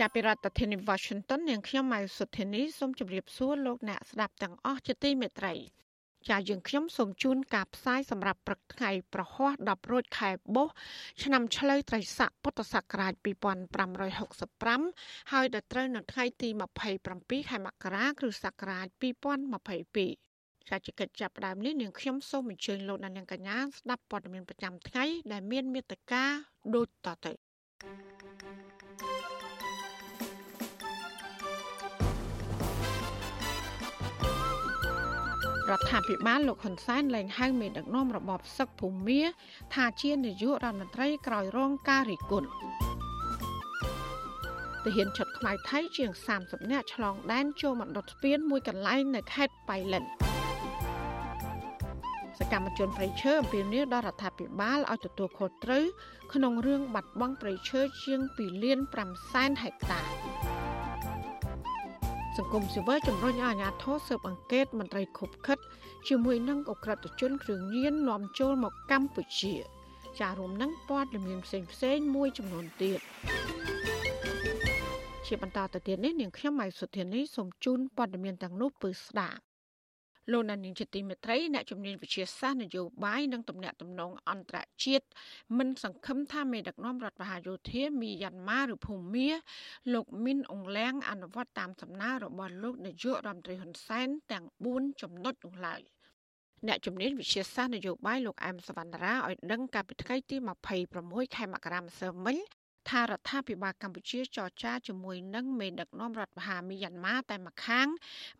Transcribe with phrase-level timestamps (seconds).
[0.04, 5.54] ាប់ពីរដ្ឋធានី Washington នាងខ្ញុំម៉ៅសុធានីសូមជម្រាបសួរលោកអ្នកស្ដាប់ទាំងអស់ជាទីមេត្រី
[6.28, 10.74] ចាយើងខ្ញុំសូមជូនការផ្សាយសម្រាប់ព្រឹកថ្ងៃប្រហ័ស10រោចខែបុស្ស
[11.22, 13.12] ឆ្នាំឆ្លូវត្រីស័កពុទ្ធសករាជ
[14.02, 16.48] 2565ហើយដល់ត្រូវនៅថ្ងៃទី
[16.98, 18.86] 27ខែមករាគ្រិស្តសករាជ
[19.82, 26.24] 2022ចាជាកិច្ចចាប់ផ្ដើមនេះនាងខ្ញុំសូមអញ្ជើញលោកអ្នកនាងកញ្ញាស្ដាប់ព័ត៌មានប្រចាំថ្ងៃដែលមានមេត្តា
[26.74, 27.32] ដូចតទៅ
[35.70, 39.20] រដ្ឋាភិបាលលោកហ៊ុនសែនលែងហៅមេដឹកនាំរបបសឹកភូមា
[39.74, 42.48] ថាជានាយករដ្ឋមន្ត្រីក្រោយរងការរិះគន់
[44.84, 50.04] ទាហានឆុតខ្មៅថៃជាង30នាក់ឆ្លងដែនចូលមកដុតស្ពានមួយកន្លែងនៅខេត្តបៃលិន
[52.38, 55.84] សកម្មជនប្រៃឈើអំពាវនាវដល់រដ្ឋាភិបាលឲ្យទទួលខុសត្រូវ
[56.34, 60.02] ក្នុងរឿងបាត់បង់ប្រៃឈើជាង2លាន5សែនហិកតា
[62.36, 65.58] សង្គមស៊ីវិលជំរុញឲ្យអាជ្ញាធរស៊ើបអង្កេតមន្ត្រីខុបខិត
[66.08, 69.54] ជាមួយនឹងអក្រិតជនគ្រឿងញៀននាំចូលមកកម្ពុជា
[70.20, 73.00] ចារួមនឹងព័ត៌មានផ្សេងផ្សេងមួយចំនួនទៀត
[75.26, 79.38] ជាបន្តទៅទៀតនេះនាងខ្ញុំម៉ៃសុធានីសូមជូនព័ត៌មានទាំងនោះពឺស្ដាប់
[80.32, 85.06] លោកណានីជាទីមេត្រីអ្នកជំនាញវិទ្យាសាស្ត្រនយោបាយនិងទំនាក់ទំនងអន្តរជាតិ
[85.58, 89.28] មិនសង្ឃឹមថាមេដឹកនាំរដ្ឋបហាយោធាមីយ៉ាន់ម៉ាឬភូមា
[89.94, 94.44] លោកមីនអងលៀងអនុវត្តតាមសំណើរបស់លោកនាយករដ្ឋមន្ត្រីហ៊ុនសែនទាំង
[94.74, 95.80] 4ចំណុចនោះឡើយ
[96.66, 100.36] អ្នកជំនាញវិទ្យាសាស្ត្រនយោបាយលោកអែមសវណ្ណរាឲ្យដឹងកាលពីថ្ងៃទី
[100.86, 102.36] 26ខែមករាម្សិលមិញ
[102.90, 107.88] ថារដ្ឋាភិបាលកម្ពុជាចរចាជាមួយនឹងមេដឹកនាំរដ្ឋបហាមីយ៉ាន់ម៉ាតែម្ខាង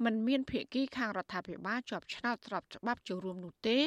[0.05, 3.79] មិនមានភាគីខាងរដ្ឋាភិបាលជាប់ឆ្នោតស្របច្បាប់ចូលរួមនោះទេ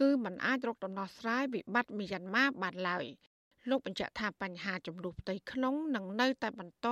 [0.00, 3.06] គឺมันអាចរកដំណោះស្រាយវិបត្តិមីយ៉ាន់ម៉ាបានឡើយ
[3.70, 6.88] លោកបញ្ជាក់ថាបញ្ហាចំនួនផ្ទៃក្នុងនឹងនៅតែបន្ត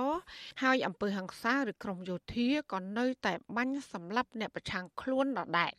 [0.63, 5.73] ហើយអំពើហិង្សាឬក្រមយោធាក៏នៅតែបាញ់សម្លាប់អ្នកប្រឆាំងខ្លួនដដែល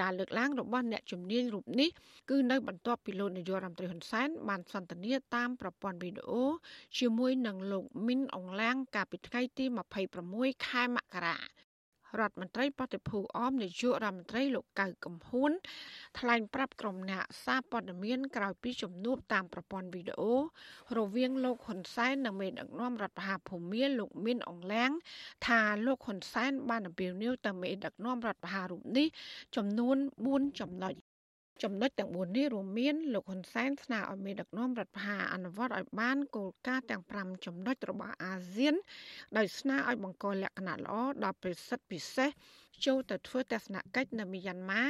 [0.00, 1.90] ការលើកឡើងរបស់អ្នកជំនាញរូបនេះ
[2.30, 6.44] គឺនៅបន្ទាប់ពីលោកនាយករដ្ឋមន្ត្រីហ៊ុនសែនបានសន្ទនាតាមប្រព័ន្ធវីដេអូ
[6.98, 9.64] ជាមួយនឹងលោកមីនអងឡាងកាលពីថ្ងៃទី
[10.16, 11.38] 26ខែមករា
[12.20, 15.50] រដ្ឋមន្ត្រីបតិភូអមនាយករដ្ឋមន្ត្រីលោកកៅកំហួន
[16.18, 20.34] ថ្លែងប្រាប់ក្រុមអ្នកសារព័ត៌មានក្រោយពីជំនួបតាមប្រព័ន្ធវីដេអូ
[20.98, 24.90] រវាងលោកហ៊ុនសែននិងមេដឹកនាំរដ្ឋបាលភូមាលោកមានអង្លាំង
[25.46, 29.06] ថាលោកហ៊ុនសែនបានអំពាវនាវទៅមេដឹកនាំរដ្ឋបាលរូបនេះ
[29.56, 29.96] ចំនួន
[30.28, 30.94] 4ចំណុច
[31.62, 38.74] ចំណុចទាំង4នេះរួមមានលោកហ៊ុនសែនស្នើឲ្យមេដឹកនាំរដ្ឋាភិបាលអនុវត្តឲ្យបានគោលការណ៍ទាំង5ចំណុចរបស់អាស៊ាន
[39.36, 40.94] ដោយស្នើឲ្យបង្កលក្ខណៈល្អ
[41.24, 42.30] ដល់ប្រសិទ្ធពិសេស
[42.84, 44.84] ចូលទៅធ្វើទស្សនកិច្ចនៅមីយ៉ាន់ម៉ា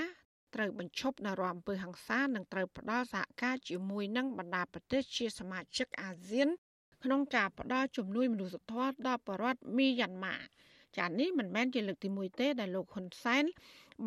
[0.55, 6.49] ត្រូវបញ្ឈប់នៅរាល់អំពើហិង្សានិងត្រូវផ្ដល់សហការជាមួយនឹងបណ្ដាប្រទេសជាសមាជិកអាស៊ាន
[7.05, 10.37] ក្នុងការផ្ដល់ជំនួយមនុស្សធម៌ដល់ប្រជាពលរដ្ឋមីយ៉ាន់ម៉ា
[10.99, 13.45] ចានេះមិនមែនជាលើកទី1ទេដែលលោកហ៊ុនសែន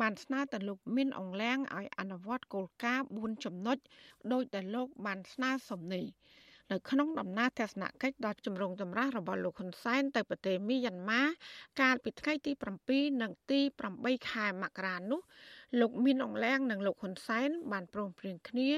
[0.00, 3.78] បានស្នើទៅលោកមីនអងលៀងឲ្យអនុវត្តគោលការណ៍4ចំណុច
[4.32, 6.04] ដោយតែលោកបានស្នើសំនេះ
[6.72, 11.22] នៅក្នុងដំណើរទស្សនកិច្ចដល់ជំរងចម្រាស់របស់លោកហ៊ុនសែនទៅប្រទេសមីយ៉ាន់ម៉ា
[11.80, 12.52] កាលពីថ្ងៃទី
[12.86, 13.60] 7និងទី
[13.94, 15.20] 8ខែមករានោះ
[15.80, 18.70] លោកមីនអងលៀងនិងលោកហ៊ុនសែនបានព្រមព្រៀងគ្នា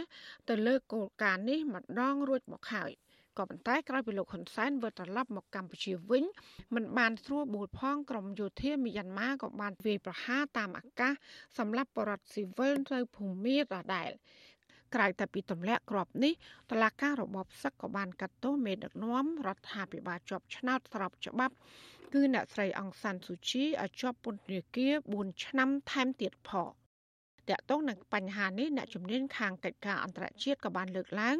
[0.48, 2.90] ទៅលើគោលការណ៍នេះម្ដងរួចមកហើយ
[3.38, 6.24] ក៏ប៉ុន្តែក្រោយពីលោកហ៊ុនសែនវិលត្រឡប់មកកម្ពុជាវិញ
[6.74, 11.12] មិនបានស្រួលបួលផងក្រមយោធាមីយ៉ាន់ម៉ាក៏បានវាយប្រហារតាមអាកាស
[11.58, 13.64] សម្រាប់បរដ្ឋស៊ីវិលនៅភូមិដ
[13.94, 14.10] ដែល
[14.94, 16.32] ក្រៅតែពីទម្លាក់ក្របនេះ
[16.70, 21.54] តឡាការរបបសឹកក៏បានកាត់ទោសមេដឹកនាំរដ្ឋាភិបាលជាប់ឆ្នោតស្របច្បាប់
[22.14, 26.70] គឺអ្នកស្រីអង្សានស៊ូជីឲ្យជាប់ពន្ធនាគារ4ឆ្នាំថែមទៀតផង
[27.56, 31.36] តកតងនឹងបញ្ហានេះអ្នកជំនាញខាងកិច្ចការអន្តរជាតិក៏បានលើកឡើង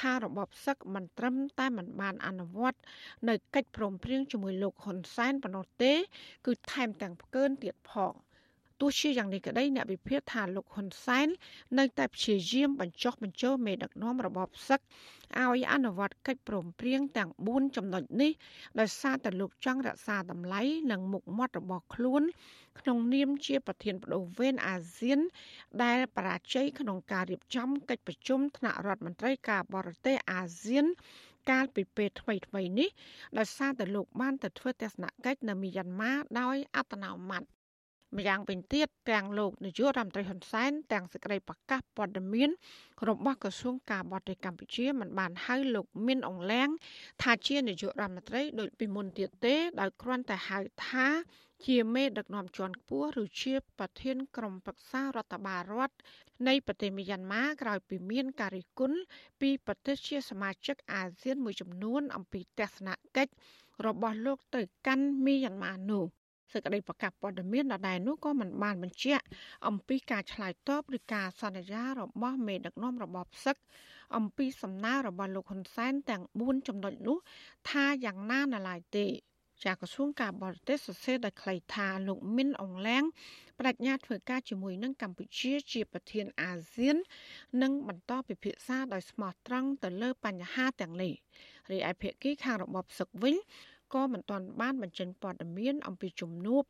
[0.00, 2.78] ថារបបសឹកមិនត្រឹមតែមិនបានអនុវត្ត
[3.28, 5.92] នៅកិច្ចព្រមព្រៀងជាមួយលោកហ៊ុនសែនប៉ុណ្ណោះទេ
[6.46, 8.14] គឺថែមទាំងផ្កើនទៀតផង
[8.80, 11.28] ទោះជាយ៉ាងនេះក្តីអ្នកវិភាគថាលោកហ៊ុនសែន
[11.78, 14.80] នៅតែព្យាយាមបញ្ចុះបញ្ចូលមេដឹកនាំរបបសឹក
[15.40, 18.32] ឲ្យអនុវត្តកិច្ចព្រមព្រៀងទាំង4ចំណុចនេះ
[18.80, 22.22] ដោយសារតែលោកចង់រក្សាតម្លៃនិងមុខមាត់របស់ខ្លួន
[22.80, 25.18] ក្នុងនាមជាប្រធានបដូវវេនអាស៊ាន
[25.82, 30.86] ដែលបរាជ័យក្នុងការរៀបចំកិច្ចប្រជុំថ្នាក់រដ្ឋមន្ត្រីការបរទេសអាស៊ាន
[31.50, 32.88] កាលពីពេលថ្មីថ្មីនេះ
[33.38, 37.44] ដោយសារតែលោកបានទៅធ្វើទស្សនកិច្ចនៅមីយ៉ាន់ម៉ាដោយអត្តនោម័ត
[38.16, 42.50] ម្យ៉ាងវិញទៀតទាំងលោកនាយករដ្ឋមន្ត្រីហ៊ុនសែនទាំងសេចក្តីប្រកាសព័ត៌មាន
[43.08, 46.68] របស់ក្រសួងការបរទេសកម្ពុជាមិនបានហៅលោកមានអង្លាំង
[47.22, 50.58] ថាជានាយករដ្ឋមន្ត្រីដូចពីមុនទៀតទេដោយគ្រាន់តែហៅ
[50.88, 51.06] ថា
[51.66, 55.96] ជាមេដឹកនាំជាន់ខ្ពស់ឬជាប្រធានក្រុមប្រឹក្សារដ្ឋបាលរដ្ឋ
[56.48, 58.98] នៃប្រទេសមីយ៉ាន់ម៉ាក្រោយពីមានការរិះគន់
[59.40, 63.32] ពីប្រទេសជាសមាជិកអាស៊ានមួយចំនួនអំពីទស្សនកិច្ច
[63.86, 66.06] របស់លោកទៅកាន់មីយ៉ាន់ម៉ានោះ
[66.52, 69.24] សេចក្តីប្រកាសព័ត៌មានដដែលនោះក៏មិនបានបញ្ជាក់
[69.68, 73.56] អំពីការឆ្លើយតបឬការសន្យារបស់មេដឹកនាំរបបសឹក
[74.16, 77.16] អំពីសំណើរបស់លោកហ៊ុនសែនទាំង4ចំណុចនោះ
[77.70, 79.06] ថាយ៉ាងណានៅឡើយទេ
[79.64, 83.04] ចាក្រសួងការបរទេសសរសេរដោយខ្លីថាលោកមីនអងឡាំង
[83.58, 86.96] បដិញ្ញាធ្វើការជាមួយនឹងកម្ពុជាជាប្រធានអាស៊ាន
[87.62, 91.12] និងបន្តពិភាក្សាដោយស្មោះត្រង់ទៅលើបញ្ហាទាំងនេះ
[91.70, 93.34] រីឯភាគីខាងរបបសឹកវិញ
[93.94, 96.62] ក៏មិនទាន់បានបញ្ចេញព័ត៌មានអំពីជំនួប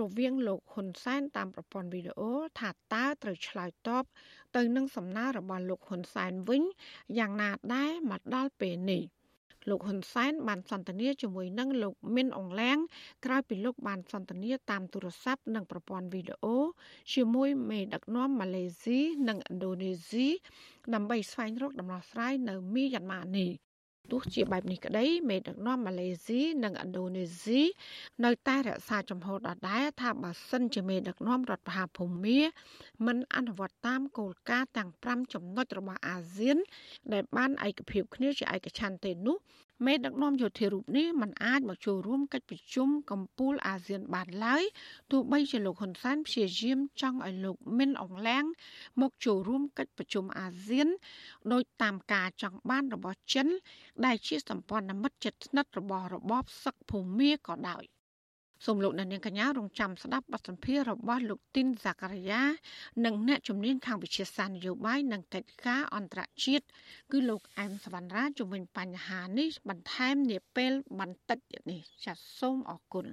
[0.00, 4.04] រវាងលោកហ៊ុនសែនតាមប្រព័ន្ធវីដេអូថាតើត្រូវឆ្លើយតប
[4.56, 6.62] ទៅនឹងសំណើរបស់លោកហ៊ុនសែនវិញ
[7.18, 9.02] យ៉ាងណាដែរមកដល់ពេលនេះ
[9.70, 12.78] លោកហ៊ុនសែនបានសន្ទនាជាមួយនឹងលោកមីនអងឡាំង
[13.24, 16.56] ក្រោយពីលោកបានសន្ទនាតាមទូរស័ព្ទនិងប្រព័ន្ធវីដេអូ
[17.12, 20.28] ជាមួយមេដឹកនាំម៉ាឡេស៊ីនិងឥណ្ឌូនេស៊ី
[20.94, 23.50] ដើម្បីស្វែងរកដំណោះស្រាយនៅមីយ៉ាន់ម៉ានេះ
[24.10, 27.62] ទោះជាបែបនេះក្តីមេដឹកនាំម៉ាឡេស៊ីនិងឥណ្ឌូនេស៊ី
[28.24, 29.38] នៅតែរក្សាចំហដ
[29.70, 32.40] ដែលថាបើសិនជាមេដឹកនាំរដ្ឋបហាភូមា
[33.06, 36.56] មិនអនុវត្តតាមគោលការណ៍ទាំង5ចំណុចរបស់អាស៊ាន
[37.12, 39.36] ដែលបានឯកភាពគ្នាជាឯកច្ឆន្ទទេនោះ
[39.86, 44.62] មេដឹកនាំយោធារូបនេះមិនអាចមកចូលរួមកិច្ចប្រជុំកំពូលអាស៊ានបានឡើយ
[45.10, 48.44] ទោះបីជាលោកហ៊ុនសែនព្យាយាមចង់ឲ្យលោកមិនអងឡាំង
[49.00, 50.88] មកចូលរួមកិច្ចប្រជុំអាស៊ាន
[51.52, 53.46] ដោយតាមការចង់បានរបស់ចិន
[54.04, 57.84] ដែលជាសម្ព័ន្ធមិត្តជិតស្និទ្ធរបស់របបសឹកភូមាក៏ដោយ។
[58.64, 62.42] សូមលោកអ្នកនាងកញ្ញារងចាំស្ដាប់បទសម្ភាសន៍របស់លោកទីនសាការីយ៉ា
[63.04, 66.64] និងអ្នកជំនាញខាងវិទ្យាសាស្ត្រនយោបាយនិងកិច្ចការអន្តរជាតិ
[67.12, 73.06] គឺលោកអែមសវណ្ណរាជំវិញបញ្ហានេះបន្ថែមនាពេលបន្តិចទៀតនេះចាសសូមអរគុណ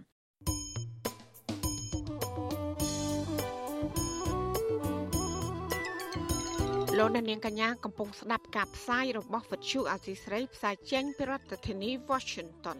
[6.98, 12.80] លោកអ្នកនាងកញ្ញាកំពុងស្ដាប់ការផ្សាយរបស់វិទ្យុអាស៊ីស្រីផ្សាយចេញពីរដ្ឋធានី Washington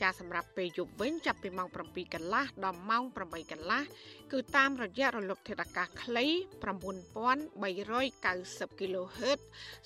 [0.00, 3.82] ចាសម្រាប់ពេលយប់វិញចាប់ពីម៉ោង7កន្លះដល់ម៉ោង8កន្លះ
[4.32, 6.26] គឺតាមរយៈរលកធាតុអាកាសខ្លី
[6.64, 9.40] 9390 kHz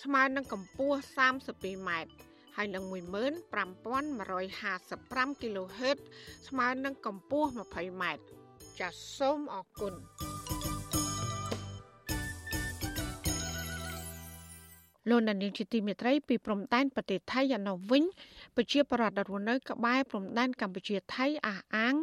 [0.04, 0.98] ស្មើនឹងកម្ពស់
[1.38, 2.12] 32ម៉ែត្រ
[2.56, 5.98] ហើយនឹង15155 kHz
[6.48, 8.22] ស្មើនឹងកម្ពស់20ម៉ែត្រ
[8.80, 9.94] ចាសសូមអរគុណ
[15.10, 18.02] លោកនានីជាទីមេត្រីពីព្រំដែនប្រទេសថៃយ៉ាងនោះវិញ
[18.60, 21.94] ប្រជាប្រដ្ឋរស់នៅក្បែរព្រំដែនកម្ពុជាថៃអះអាង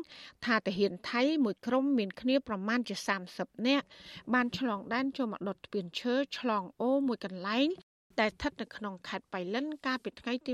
[0.46, 2.96] ថាទាហានថៃមួយក្រុមមានគ្នាប្រមាណជា
[3.32, 3.86] 30នាក់
[4.34, 7.68] បានឆ្លងដែនចូលមកដុតទ្វារឈើឆ្លងអូមួយកន្លែង
[8.20, 10.52] ដែលស្ថិតនៅក្នុងខេត្តបៃលិនកាលពីថ្ងៃទី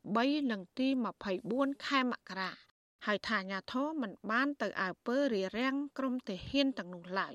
[0.00, 0.88] 23និងទី
[1.36, 2.50] 24ខែមករា
[3.06, 7.34] ហើយថាអាញាធរមិនបានទៅអើពើរារាំងក្រុមទាហានទាំងនោះឡើយ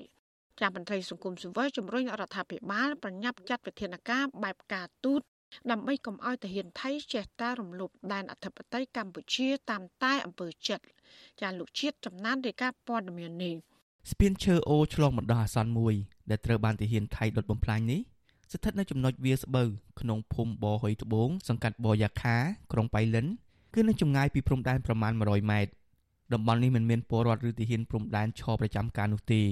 [0.60, 5.22] ចាមន្ត្រីសង្គមស៊ីវិលជំរុញរដ្ឋាភិបាលប្រញាប់ចាត់វិធានការបែបការទូត
[5.70, 10.84] ដើម្បីកុំឲ្យទាហានថៃចេះតែរំលោភដែនអធិបតេយ្យកម្ពុជាតាមតែអំពើចិត្ត
[11.40, 13.54] ចាលោកជាតិចំណានរាយការណ៍ព័ត៌មាននេះ
[14.10, 15.94] ស្ពានឈើអូឆ្លងបណ្ដោះអាសន្នមួយ
[16.30, 18.00] ដែលត្រូវបានទាហានថៃដុតបំផ្លាញនេះ
[18.52, 19.68] ស្ថិតនៅចំណុចវាស្បូវ
[20.00, 22.36] ក្នុងភូមិបរហុយត្បូងសង្កាត់បរយ៉ាខា
[22.72, 23.26] ក្រុងបៃលិន
[23.74, 25.70] គឺនៅចម្ងាយពីព្រំដែនប្រមាណ100ម៉ែត្រ
[26.34, 29.42] តំបន់នេះមិនមានពលរដ្ឋឬទាហានព្រំដែនឈរប្រចាំការនោះទេ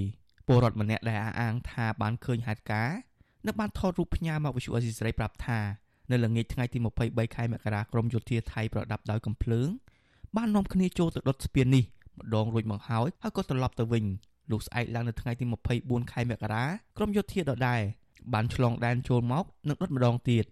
[0.47, 2.99] ពលរដ្ឋម្នាក់ដែលអះអាងថាបានឃើញហេតុការណ៍
[3.47, 5.59] នៅបានថតរូបផ្ញើមកវិសុអេស៊ីស្រីប្រាប់ថា
[6.11, 9.67] នៅល្ងាចថ្ងៃទី23ខែមករាក្រមយោធាថៃប្រដាប់ដោយកំភ្លើង
[10.37, 11.83] បាននាំគ្នាចូលទៅដុតស្ពាននេះ
[12.19, 14.05] ម្ដងរួចមកហើយហើយក៏ត្រឡប់ទៅវិញ
[14.51, 15.45] លុះស្អែកឡើងនៅថ្ងៃទី
[15.77, 16.65] 24ខែមករា
[16.97, 17.81] ក្រមយោធាដដែល
[18.33, 20.45] បានឆ្លងដែនចូលមកនិងដុតម្ដងទៀត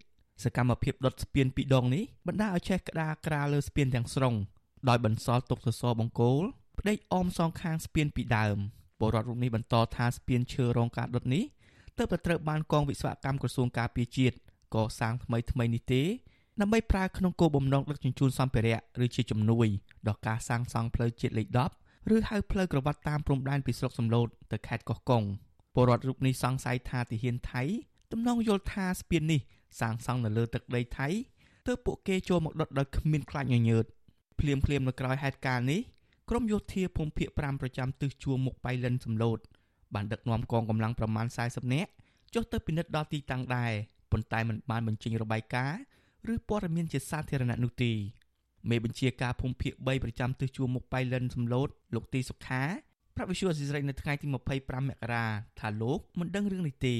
[0.44, 4.34] សកម្មភាពដុតស្ពានពីរដងនេះបណ្ដាឲ្យឆេះក្តារក្រាលលើស្ពានទាំងស្រុង
[4.88, 6.42] ដោយបន្សល់ទុកសសរបង្គោល
[6.78, 8.56] ផ្ដេកអមសងខាងស្ពានពីដើម
[8.98, 11.44] ពលរដ្ឋរូបនេះបន្តថាស្ពានឈើរងការដុតនេះ
[11.98, 14.36] ទើបតែត្រូវបានកងវិស្វកម្មក្រសួងការពារជាតិ
[14.74, 16.02] កសាងថ្មីថ្មីនេះទេ
[16.60, 19.66] ដើម្បីប្រើក្នុងគោលបំណងដឹកជញ្ជូនសម្ភារៈឬជាជំនួយ
[20.08, 21.48] ដល់ការសាងសង់ផ្លូវជាតិលេខ
[21.80, 25.22] 10ឬហៅផ្លូវក្រវ៉ាត់តាមព្រំដែនពីស្រុកសំឡូតទៅខេត្តកោះកុង
[25.74, 27.62] ពលរដ្ឋរូបនេះសង្ស័យថាទាហានថៃ
[28.12, 29.40] ទំនងយល់ថាស្ពាននេះ
[29.80, 31.08] សាងសង់នៅលើទឹកដីថៃ
[31.66, 33.84] ទើបពួកគេចូលមកដុតដោយគ្មានខ្លាចញញើត
[34.40, 35.80] ភ្លាមភ្លាមនៅក្រោយហេតុការណ៍នេះ
[36.30, 39.38] ក្រមយោធាភូមិភាគ5ប្រចាំទិសជួរមុខបៃលិនសំឡូត
[39.94, 41.90] បានដឹកនាំកងកម្លាំងប្រមាណ40នាក់
[42.34, 43.72] ចុះទៅពិនិត្យដល់ទីតាំងដែរ
[44.12, 45.80] ប៉ុន្តែមិនបានបញ្ចេញរបាយការណ៍
[46.32, 47.92] ឬព័ត៌មានជាសាធារណៈនោះទេ
[48.70, 52.62] មេបញ្ជាការភូមិភាគ3ប្រចាំទិសជួរមុខបៃលិនសំឡូតលោកទីសុខា
[53.14, 55.24] ប្រាប់វិសុយអសិរ័យនៅថ្ងៃទី25មករា
[55.60, 56.96] ថាលោកមិនដឹងរឿងនេះទេ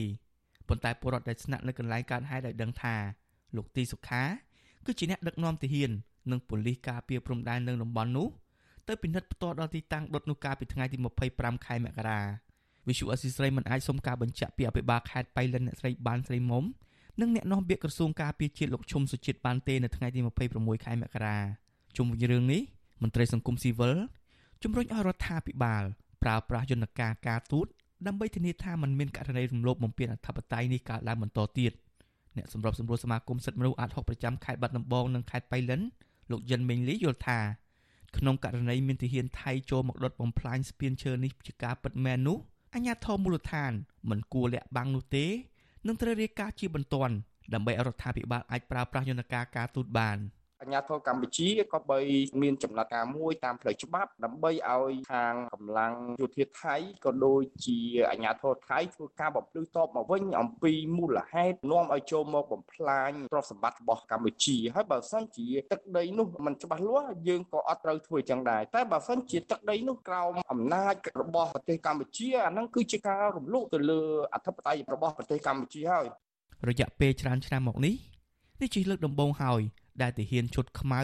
[0.68, 2.94] ប៉ុន្តែពលរដ្ឋដែលស្នាក់នៅកន្លែងកើតហេតុឲ្យដឹងថា
[3.56, 4.22] លោកទីសុខា
[4.86, 5.90] គឺជាអ្នកដឹកនាំទាហាន
[6.30, 8.28] និងប៉ូលីសការពារព្រំដែននៅតំបន់នោះ
[8.88, 10.96] ទៅពិនិត្យផ្ទាល់ដល់ទីតាំងដុតនោះកាលពីថ្ងៃទី
[11.30, 12.20] 25ខែមករា
[12.88, 16.64] វិសុអសិស្រ័យមិនអាចសុំការបញ្ជាក់ពីអភិបាលខេត្តបៃលិនអ្នកស្រីបានស្រីមុំ
[17.20, 20.20] និងអ្នកនាំពាក្យក្រសួងការពារជាតិលោកឈុំសុជាតិបានទេនៅថ្ងៃទី
[20.52, 21.38] 26ខែមករា
[21.96, 22.62] ជុំវិញរឿងនេះ
[23.02, 23.96] មន្ត្រីសង្គមស៊ីវិល
[24.62, 25.84] ជំរុញឲ្យរដ្ឋាភិបាល
[26.22, 27.66] ប្រើប្រាស់យន្តការការទូត
[28.06, 31.72] ដើម្បីធានាថាมันមានករណីរំលោភបំពានអធិបតេយ្យនេះកើតឡើងបន្តទៀត
[32.36, 35.80] អ្នកសម្របសម្រួលសមាគមសិទ្ធិមនុស្សអាត6ប្រចាំខេត្តបាត់ដំបងនិងខេត្តបៃលិន
[36.30, 37.38] លោកយិនមេងលីយល់ថា
[38.16, 42.38] ក្នុងករណីមានទាហានថៃចូលមកដុតបំផ្លាញស្ពានឈើនេះជាការពិតមែននោះ
[42.74, 43.72] អាជ្ញាធរមូលដ្ឋាន
[44.10, 45.26] មិនគួរលាក់បាំងនោះទេ
[45.86, 47.14] នឹងត្រូវរាយការណ៍ជាបន្ទាន់
[47.54, 50.16] ដើម្បីឲ្យរដ្ឋាភិបាលអាចប្រើប្រាស់យន្តការការទូតបាន។
[50.62, 51.98] អាញាធរកម្ពុជាក៏បី
[52.42, 57.78] មានចំណាត់ការមួយតាមផ្លូវច្បាប់ដើម្បីឲ្យខាងកម្លាំងយោធាថៃក៏ដូចជា
[58.10, 74.00] អាញាធរថៃធ្វើការបំភ្លឺតបមកវិញអំពីមូលហេតុនាំឲ្យចូលមកបំផ្លាញទ្រព្យសម្បត្តិរបស់កម្ពុជាហើយបើសិនជាទឹកដីនោះมันច្បាស់លាស់យើងក៏អត់ត្រូវធ្វើចឹងដែរតែបើសិនជាទឹកដីនោះក្រោមអំណាចរបស់ប្រទេសកម្ពុជាអាហ្នឹងគឺជាការរំលោភទៅលើ
[74.34, 76.06] អធិបតេយ្យរបស់ប្រទេសកម្ពុជាហើយ
[76.68, 77.94] រយៈពេលច្រើនឆ្នាំមកនេះ
[78.60, 79.62] នេះជាលើកដំបូងហើយ
[80.02, 81.00] ដែលទាហានឈុតខ្មៅ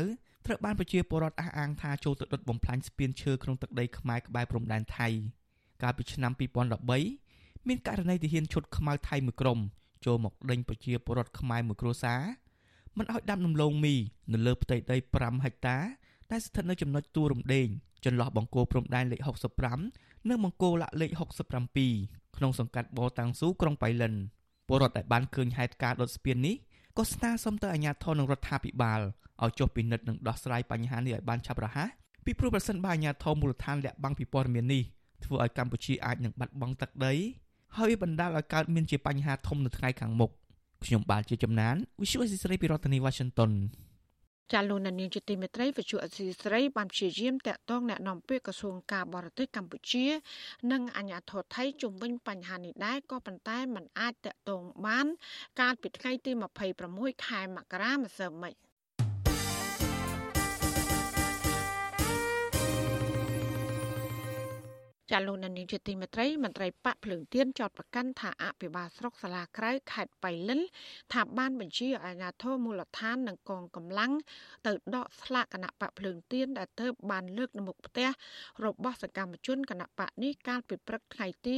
[0.47, 5.09] ត្រូវបានប្រជាពលរដ្ឋអះអាងថាចូលទៅដុតបំផ្លាញស្ពានឈើក្នុងទឹកដីខ្មែរក្បែរព្រំដែនថៃ
[5.83, 6.33] កាលពីឆ្នាំ
[6.99, 9.59] 2013មានករណីទាហានឈុតខ្មៅថៃមួយក្រុម
[10.05, 12.23] ចូលមកដេញប្រជាពលរដ្ឋខ្មែរមួយគ្រួសារ
[12.99, 13.95] មិនឲ្យដាំដំឡូងមី
[14.33, 15.79] នៅលើផ្ទៃដី5ហិកតា
[16.31, 17.69] ដែលស្ថិតនៅចំណុចទួលរំដេង
[18.05, 19.21] ចន្លោះបង្គោលព្រំដែនលេខ
[19.75, 21.11] 65និងបង្គោលលេខ
[21.75, 24.15] 67ក្នុងសង្កាត់បរតាំងស៊ូក្រុងបៃលិន
[24.67, 26.57] ពលរដ្ឋដែលបានឃើញហេតុការណ៍ដុតស្ពាននេះ
[26.99, 29.01] ក៏ស្នើសុំទៅអាជ្ញាធរនិងរដ្ឋាភិបាល
[29.43, 31.89] ឲ្យចុះពិនិត្យនិងដោះស្រាយបញ្ហានេះឲ្យបានឆាប់រហ័ស
[32.25, 34.83] ពីព្រោះប្រសិនបើអាជ្ញាធរមូលដ្ឋានលាក់បាំងពីព័ត៌មាននេះ
[35.25, 37.15] ធ្វើឲ្យកម្ពុជាអាចនឹងបាត់បង់ទឹកដី
[37.79, 40.31] ហើយបណ្ដាលឲ្យកើតមានជាបញ្ហាធំនៅថ្ងៃខាងមុខ
[40.85, 43.51] ខ្ញុំបាទជាចំណាន Visual Assisray ពីរដ្ឋធានី Washington
[44.51, 50.06] ចាលោកនានីជាទីមេត្រីវិទ្យុអសីស្រីបានព្យាយាមតាក់ទងแนะនាំពាក្យក្រសួងការបរទេសកម្ពុជា
[50.72, 55.08] និងអាជ្ញាធរថៃជុំវិញបញ្ហានេះដែរក៏ប៉ុន្តែมันអាចតាក់ទងបាន
[55.60, 56.32] កាលពីថ្ងៃទី
[56.79, 58.53] 26ខែមករាម្សិលមិញ
[65.11, 70.61] ចាលោកនានីជាទីមេត្រីមន្ត្រីបកភ្លើងទៀនចោតប្រកាន់ថាអភិបាលស្រុកសាលាក្រៅខេត្តបៃលិន
[71.12, 74.12] ថាបានបញ្ជាអាជ្ញាធរមូលដ្ឋាននិងកងកម្លាំង
[74.66, 78.08] ទៅដកស្លាកគណៈបកភ្លើងទៀនដែលទៅបានលើកនៅមុខផ្ទះ
[78.64, 81.54] របស់សកម្មជនគណៈបកនេះកាលពីព្រឹកថ្ងៃទី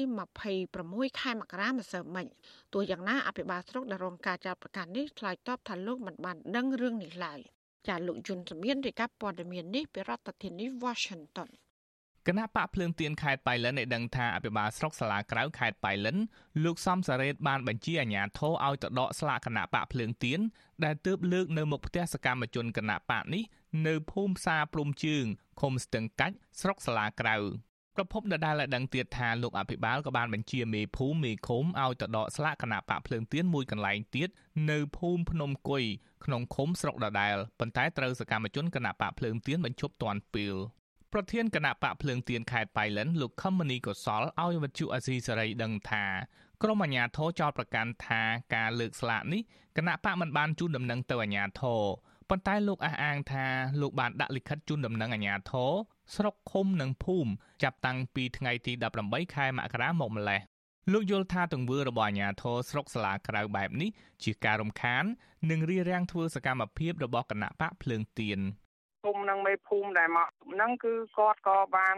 [0.58, 2.26] 26ខែមករាម្សិលមិញ
[2.72, 7.40] ទោះយ៉ាងណាអភិបាលស្រុកដែលរងការចោតប្រកាន់នេះឆ្លើយតបថាលោកមិនបានដឹងរឿងនេះឡើយ
[7.88, 11.50] ចាលោកយុនសមៀនរាយការណ៍ព័ត៌មាននេះពីរដ្ឋធានី Washington
[12.28, 16.16] គណៈបកភ្លើងទៀនខេត្តបៃលិនបានដឹងថាអភិបាលស្រុកសាលាក្រៅខេត្តបៃលិន
[16.64, 20.40] លោកសំសារ៉េតបានបញ្ជាអាជ្ញាធរឲ្យទៅដកស្លាកគណៈបកភ្លើងទៀន
[20.84, 23.42] ដែលទើបលើកនៅមុខផ្ទះសកម្មជនគណៈបកនេះ
[23.86, 25.24] នៅភូមិផ្សារព្រំជើង
[25.60, 27.36] ឃុំស្ទឹងកាច់ស្រុកសាលាក្រៅ
[27.94, 34.28] ប្រពន្ធដដែលឲ្យដឹងទៀតថាលោកអភិបាលក៏បានបញ្ជាមេភូមិមេឃុំឲ្យទៅដកស្លាកគណៈបកភ្លើងទៀនមួយកន្លែងទៀត
[34.70, 35.84] នៅភូមិភ្នំគុយ
[36.24, 40.56] ក្នុងឃុំស្រុកដដែលប៉ុន្តែត្រូវសកម្មជនគណៈបកភ្លើងទៀនបញ្ឈប់ទាន់ពេល
[41.18, 46.04] ប្រធានគណៈបកភ្លើងទៀនខេត្តបៃលិនលោកខឹមមនីកុសលឲ្យវិទ្យុអាស៊ីសេរីដឹងថា
[46.62, 48.22] ក្រមអាជ្ញាធរចោទប្រកាន់ថា
[48.54, 49.42] ការលើកស្លាកនេះ
[49.76, 51.82] គណៈបកមិនបានជូនដំណឹងទៅអាជ្ញាធរ
[52.30, 53.46] ប៉ុន្តែលោកអះអាងថា
[53.80, 55.72] លោកបានដាក់លិខិតជូនដំណឹងអាជ្ញាធរ
[56.14, 57.30] ស្រុកឃុំនិងភូមិ
[57.62, 58.72] ចាប់តាំងពីថ្ងៃទី
[59.04, 60.40] 18ខែមករាមកម្លេះ
[60.92, 63.90] លោកយល់ថាទង្វើរបស់អាជ្ញាធរស្រុកសាលាក្រៅបែបនេះ
[64.22, 65.04] ជាការរំខាន
[65.50, 68.40] និងរារាំងធ្វើសកម្មភាពរបស់គណៈបកភ្លើងទៀន
[69.06, 71.96] ភូមិនិងមេភូមិដែលមកហ្នឹងគឺគាត់ក៏បាន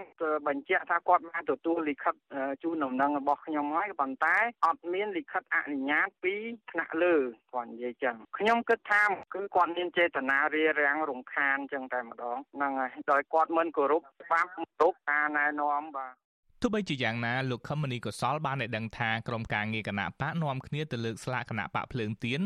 [0.48, 2.14] បញ្ជាក់ថាគាត់បានទទួលលិខិត
[2.62, 4.36] ជូនដំណឹងរបស់ខ្ញុំហើយប៉ុន្តែ
[4.66, 6.34] អត់មានលិខិតអនុញ្ញាតពី
[6.70, 7.14] ថ្នាក់លើ
[7.52, 9.02] គាត់និយាយចឹងខ្ញុំគិតថា
[9.34, 16.14] គឺគាត់មានចេតនារារាំងរំខានចឹងតែម្ដងហ្នឹងហើយដោយគាត់មិនគោរពច្បាប់គោរពការណែនាំបាទ
[16.62, 22.40] ទោះបីជាយ៉ាងណាលោកខមមនីកុសលបានឲ្យដឹងថាក្រុមការងារគណៈបកនាំគ្នាទៅលើកស្លាកគណៈបកភ្លើងទៀន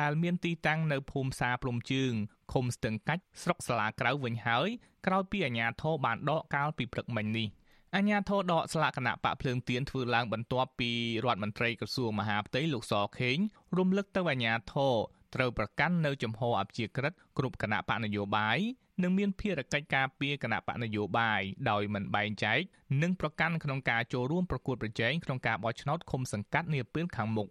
[0.00, 2.12] ដែលមានទីតាំងនៅភូមិសាព្រំជើង
[2.52, 4.68] ឃុំស្ទឹងកាច់ស្រុកសាឡាក្រៅវិញហើយ
[5.06, 7.48] ក្រោយពីអាជ្ញាធរបានដកកាលពីព្រឹកមិញនេះ
[7.96, 10.90] អាជ្ញាធរដកស្លាកគណៈបកភ្លើងទៀនធ្វើឡើងបន្ទាប់ពី
[11.24, 13.38] រដ្ឋមន្ត្រីក្រសួងមហាផ្ទៃលោកសខេង
[13.78, 14.94] រំលឹកទៅអាជ្ញាធរ
[15.34, 18.58] ត្រូវប្រកាន់នៅចំហអព្យាក្រឹតគ្រប់គណៈបកនយោបាយ
[19.02, 22.60] និងមានភារកិច្ចការពារគណៈបកនយោបាយដោយមិនបែងចែក
[23.02, 27.48] និងប្រកាន់ក្នុងការចូលរួមប្រកួតប្រជែងក្នុងការបោះឆ្នោតឃុំសង្កាត់នាពេលខាងមុខ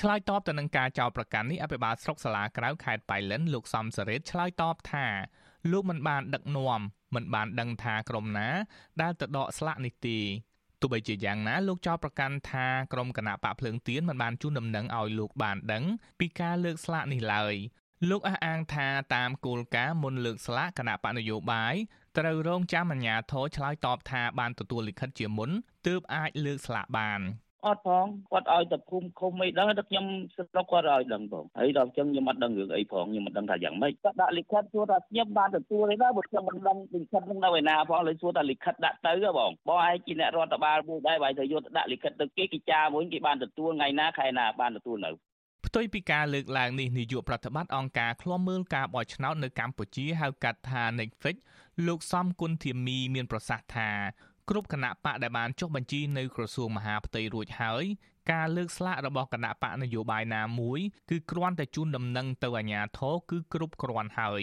[0.00, 5.06] ឆ្លើយតបទៅនឹងការចោទប្រកាន់នេះអភិបាលស្រុកសាលាក្រៅខេត្តបៃលិនលោកសំសរ៉េតឆ្លើយតបថា
[5.72, 6.80] លោកមិនបានដឹកនាំ
[7.14, 8.48] មិនបានដឹងថាក្រុមណា
[9.02, 10.18] ដែលទៅដកស្លាកនេះទេ
[10.80, 15.84] ទោះបីជាយ៉ាងណាលោកចោទប្រកាន់ថាក្រុមគណៈបកភ្លើងទៀនមិនបានជូនដំណឹងឲ្យលោកបានដឹង
[16.20, 17.54] ពីការលើកស្លាកនេះឡើយ
[18.10, 21.74] លោកអះអាងថាតាមគោលការណ៍មុនលើកស្លាកគណៈបកនយោបាយ
[22.18, 25.50] ត្រូវរងចាំអាជ្ញាធរឆ្លើយតបថាបានទទួលលិខិតជាមុន
[25.86, 27.20] ទើបអាចលើកស្លាកបាន
[27.66, 30.04] អត់ផងគាត់ឲ្យតែភូមិឃុំអីដឹងតែខ្ញុំ
[30.34, 45.10] ស្រុកគាត់ឲ្យដឹងផងហើយដល់អញ្ចឹងខ្ញុំអត់ដឹងរឿងអីផងខ្ញុំមិនដឹងថាយ៉ាងម៉េចគាត់ដាក់លិខិតសួរថាខ្ញុំបានទទួលទេដែរបើខ្ញុំមិនដឹងលិខិតនឹងនៅឯណាផងលើសួរថាលិខិតដាក់ទៅបងបងឯងជាអ្នករដ្ឋបាលមួយដែរបើទៅយកទៅដាក់លិខិតទៅគេគេចាមួយគេបានទទួលថ្ងៃណាខែណាបានទទួលនៅ
[45.66, 51.36] ផ្ទុយពីការលើកឡើងនេះនាយកប្រតិបត្តិអង្គការឃ្លាំមើលការបោះឆ្នោតនៅកម្ពុជាហៅកាត់ថា Netflix
[51.86, 53.90] លោកសំគុណធាមីមានប្រសាសន៍ថា
[54.50, 57.84] គ្រប់គណៈបកដែលបានចុះបញ្ជីនៅក្រសួងមហាផ្ទៃរួចហើយ
[58.32, 60.80] ការលើកស្លាករបស់គណៈបកនយោបាយណាមួយ
[61.10, 64.42] គឺគ្រាន់តែជូនដំណឹងទៅអាជ្ញាធរគឺគ្រប់គ្រាន់ហើយ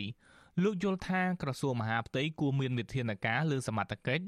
[0.64, 4.24] លោកយល់ថាក្រសួងមហាផ្ទៃគួរមានវិធានការលើសមត្ថកិច្ច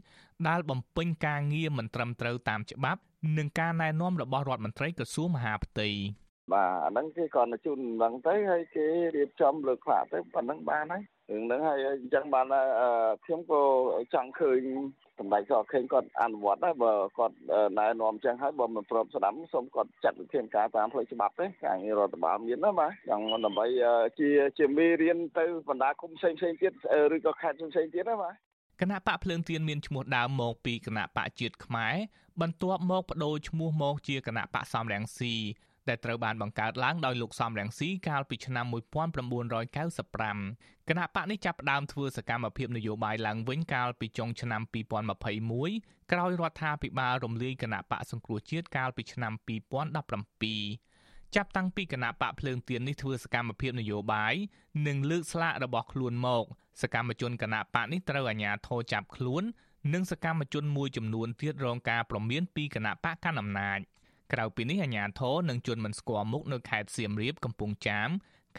[0.48, 3.02] ដែលបំពេញការងារមិនត្រឹមត្រូវតាមច្បាប់
[3.38, 5.90] និងការណែនាំរបស់រដ្ឋមន្ត្រីក្រសួងមហាផ្ទៃ
[6.54, 8.86] បាទអាហ្នឹងគេគាត់ជូនដំណឹងទៅហើយគេ
[9.16, 12.46] រៀបចំលើកខ្លាទៅប៉ុណ្ណឹងបានហើយរឿងហ្នឹងហើយអញ្ចឹងបាន
[13.26, 13.62] ខ្ញុំក៏
[14.14, 14.62] ចង់ឃើញ
[15.22, 17.36] សម្ដេចសខេងគាត់អនុវត្តដែរបើគាត់
[17.80, 23.66] ណែនាំចឹងហើយបើមិនព្រមស្ដាប់សូមគាត់ចាត់វិធានការតាមផ្លូវច្បាប់ទេការងាររដ្ឋបាលមានណាបាទចង់ដើម្បី
[24.20, 26.74] ជាជាមេរៀនទៅបណ្ដាគុំផ្សេងផ្សេងទៀត
[27.16, 28.34] ឬក៏ខេត្តផ្សេងទៀតណាបាទ
[28.82, 31.96] គណៈបកភ្លើងទៀនមានឈ្មោះដើមមកពីគណៈបកជាតិខ្មែរ
[32.42, 35.34] បន្ទាប់មកបដូរឈ្មោះមកជាគណៈបកសំរងស៊ី
[35.90, 44.62] ដែលត្រូវបានបង្កើតឡើងដោយលោកសំរងស៊ីកាលពីឆ្នាំ1995គណៈបកនេះចាប់ផ្ដើមធ្វើសកម្មភាពនយោបាយឡើងវិញកាលពីចុងឆ្នាំ
[45.38, 54.34] 2021ក្រោយរដ្ឋាភិបាលរំលាយគណៈបកសង្គ្រោះជាតិកាលពីឆ្នាំ2017ចាប់តាំងពីគណៈបកភ្លើងទៀននេះធ្វើសកម្មភាពនយោបាយ
[54.88, 56.44] និងលើកស្លាករបស់ខ្លួនមក
[56.82, 59.44] សកម្មជនគណៈបកនេះត្រូវអាជ្ញាធរចាប់ខ្លួន
[59.94, 63.80] និងសកម្មជនមួយចំនួនទៀតរងការប្រមានពីគណៈបកកណ្ដាលអំណាច
[64.34, 68.10] ក្រៅពីនេះអាជ្ញាធរនឹងជន់មិនស្គាល់មុខនៅខេត្តសៀមរាបកំពង់ចាម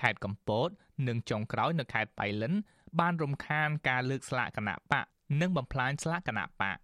[0.01, 0.69] ខេត្តកំពត
[1.09, 2.53] និងចុងក្រោយនៅខេត្តបៃលិន
[3.01, 5.05] បានរំខានការលើកស្លាកគណៈបក
[5.41, 6.79] និងបំផ្លាញស្លាកគណៈបក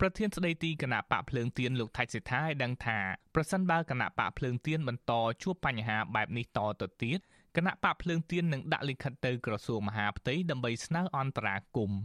[0.00, 2.98] ប្រធានស្ដីទីគណៈបកភ្លើងទៀនលោកថៃសិដ្ឋាឲ្យដឹងថា
[3.34, 7.18] ប្រសិនបើគណៈបកភ្លើងទៀនបន្តជួបបញ្ហាបែបនេះតទៅទៀត
[7.56, 12.00] គណៈបកភ្លើងទៀននឹងដាក់លិខិតទៅក្រសួងមហាផ្ទៃដើម្បីស្នើអន្តរាគមន៍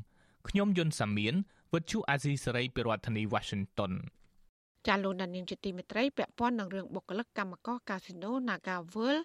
[0.48, 1.34] ខ្ញុំយុនសាមៀន
[1.74, 3.94] វិទ្យុអាស៊ីសេរីពីរដ្ឋធានី Washington
[4.88, 9.24] ចាលោកដានៀងជាទីមេត្រីពាក់ព័ន្ធនឹងរឿងបុគ្គលិកកម្មករកាស៊ីណូ Naga World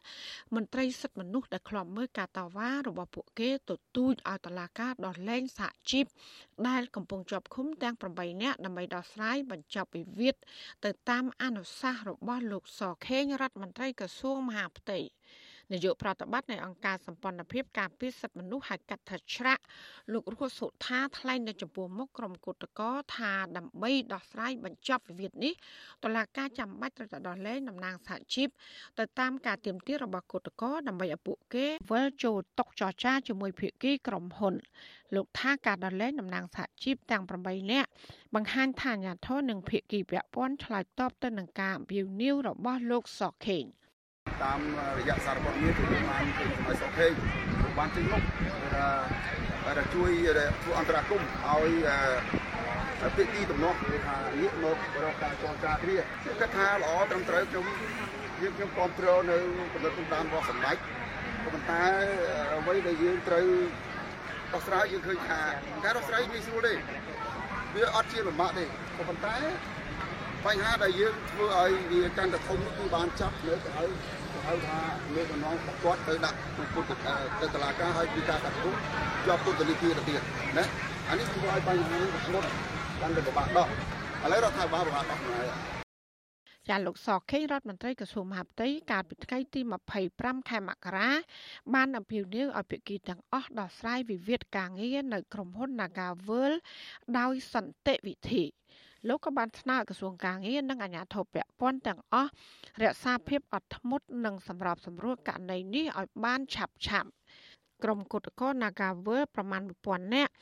[0.54, 6.06] មន្ត្រីសិទ្ធិមនុស្សដែលខ្លាប់មើលការតវ៉ារបស់ពួកគេទទូចឲ្យតឡាការដោះលែងសហជីព
[6.68, 10.36] ដែលកំពុងជាប់ឃុំទាំង8នាក់ដើម្បីដោះស្រាយបញ្ចប់វិវាទ
[10.84, 14.98] ទៅតាមអនុសាសន៍របស់លោកសខេងរដ្ឋមន្ត្រីក្រសួងមហាផ្ទៃ
[15.74, 19.62] នាយកប្រតិបត្តិនៃអង្គការសម្ព័ន្ធភាពការពារសិទ្ធិមនុស្សហៅកាត់ថាច្រាក់
[20.12, 25.52] លោករស់សុថាថ្លែងនៅចំពោះមុខក្រុមគឧតកោថាដើម្បីដោះស្រាយបញ្ចប់វិវាទនេះ
[26.04, 28.48] តុលាការចាំបាច់ត្រូវតែដោះលែងតំណាងសហជីព
[28.98, 34.54] ទៅតាមការទៀមទារបស់គឧតកោដើម្បីឲ្យពួកគេវិលចូលតុចរចាជាមួយភាគីក្រុមហ៊ុន
[35.14, 37.88] លោកថាការដោះលែងតំណាងសហជីពទាំង8នាក់
[38.34, 43.64] បង្ហាញថាអាញាធរនិងភាគីពាក់ព័ន្ធឆ្លើយតបទៅនឹងការអំពាវនាវរបស់លោកសខេង។
[44.44, 44.60] តាម
[44.98, 47.12] រយៈសារព័ត៌មានគឺបានពេញសម័យសុខហេង
[47.78, 48.22] បានចេញមុខ
[49.64, 50.10] ថាជួយ
[50.62, 57.66] ធ្វើអន្តរាគមឲ្យភាគីតំណងគឺថាងាកមករកការចរចាគ្នាខ្ញុំគិតថាល្អត្រឹមត្រូវខ្ញុំ
[58.40, 59.36] យើងខ្ញុំគ្រប់គ្រងនៅ
[59.72, 60.76] កម្រិតតាមរបស់សម្ដេច
[61.44, 61.84] ប៉ុន្តែ
[62.52, 63.46] អ្វីដែលយើងត្រូវ
[64.52, 65.40] ដោះស្រាយយើងឃើញថា
[65.84, 66.74] ការដោះស្រាយវាស្រួលទេ
[67.74, 68.64] វាអត់ជាលំបាកទេ
[69.08, 69.36] ប៉ុន្តែ
[70.46, 73.88] បញ្ហាដែលយើងធ្វើឲ្យវាកាន់តែធំគឺបានចាប់នៅទៅហើយ
[74.46, 74.78] ហៅថា
[75.14, 76.38] មានដំណងគាត់ទៅដាក់
[76.74, 76.92] ពុទ្ធ
[77.40, 78.74] ទៅតុលាការឲ្យពីការកាត់ទោស
[79.26, 80.20] ជាប់ពុទ្ធនីតិទៅទៀត
[80.58, 80.64] ណា
[81.08, 82.48] អានេះធ្វើឲ្យបញ្ហានេះធ្ងន់
[83.00, 83.68] កាន់តែពិបាកដោះ
[84.24, 85.46] ឥឡូវរដ្ឋាភិបាលពិបាកដោះហើយ
[86.68, 89.60] ចាលោកសខេងរដ្ឋមន្ត្រីក្រសួងមហាផ្ទៃកាលពីថ្ងៃទី
[90.04, 91.10] 25ខែមករា
[91.74, 96.52] បានអំពាវនាវឲ្យភាគីទាំងអស់ដោះស្រាយវិវាទការងារនៅក្រុមហ៊ុន Nagavel
[97.18, 98.42] ដោយសន្តិវិធី
[99.08, 102.30] លោកក៏បានស្នើក្រសួងការងារនិងអាជ្ញាធរពាក់ព័ន្ធទាំងអស់
[102.82, 107.10] រក្សាភាពអត់ធ្មត់និងសម្របសម្រួលករណីនេះឲ្យបានឆាប់ឆាប់
[107.82, 110.32] ក្រុមគុតកោ Nagawer ប្រមាណ1000នាក់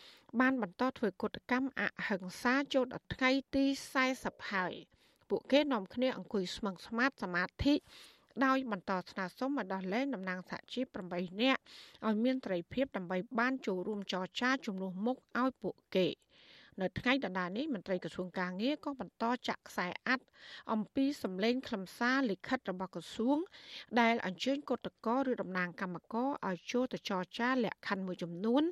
[0.41, 3.65] បានបន្តធ្វើគុតកម្មអហិង្សាចូលដល់ថ្ងៃទី
[4.09, 4.75] 40ហើយ
[5.29, 7.75] ពួកគេនាំគ្នាអង្គុយស្មឹងស្មាតសមាធិ
[8.45, 11.61] ដោយបន្តស្នើសុំឲ្យដោះលែងតំណាងសហជីព8នាក់
[12.07, 16.09] ឲ្យមានត្រីភាពដើម្បីបានចូលរួមចរចាជំនួសមុខឲ្យពួកគេ។
[16.81, 20.25] នៅថ្ងៃដដែលនេះមន្ត្រីក្រសួងការងារក៏បន្តចាក់ខ្សែអត្ថ
[20.73, 23.39] អំពីសម្លេងខ្លឹមសារលិខិតរបស់ក្រសួង
[24.01, 28.63] ដែលអញ្ជើញគណៈកោឬតំណាងគណៈកម្មការឲ្យចូលទៅចរចាលក្ខខណ្ឌមួយចំនួន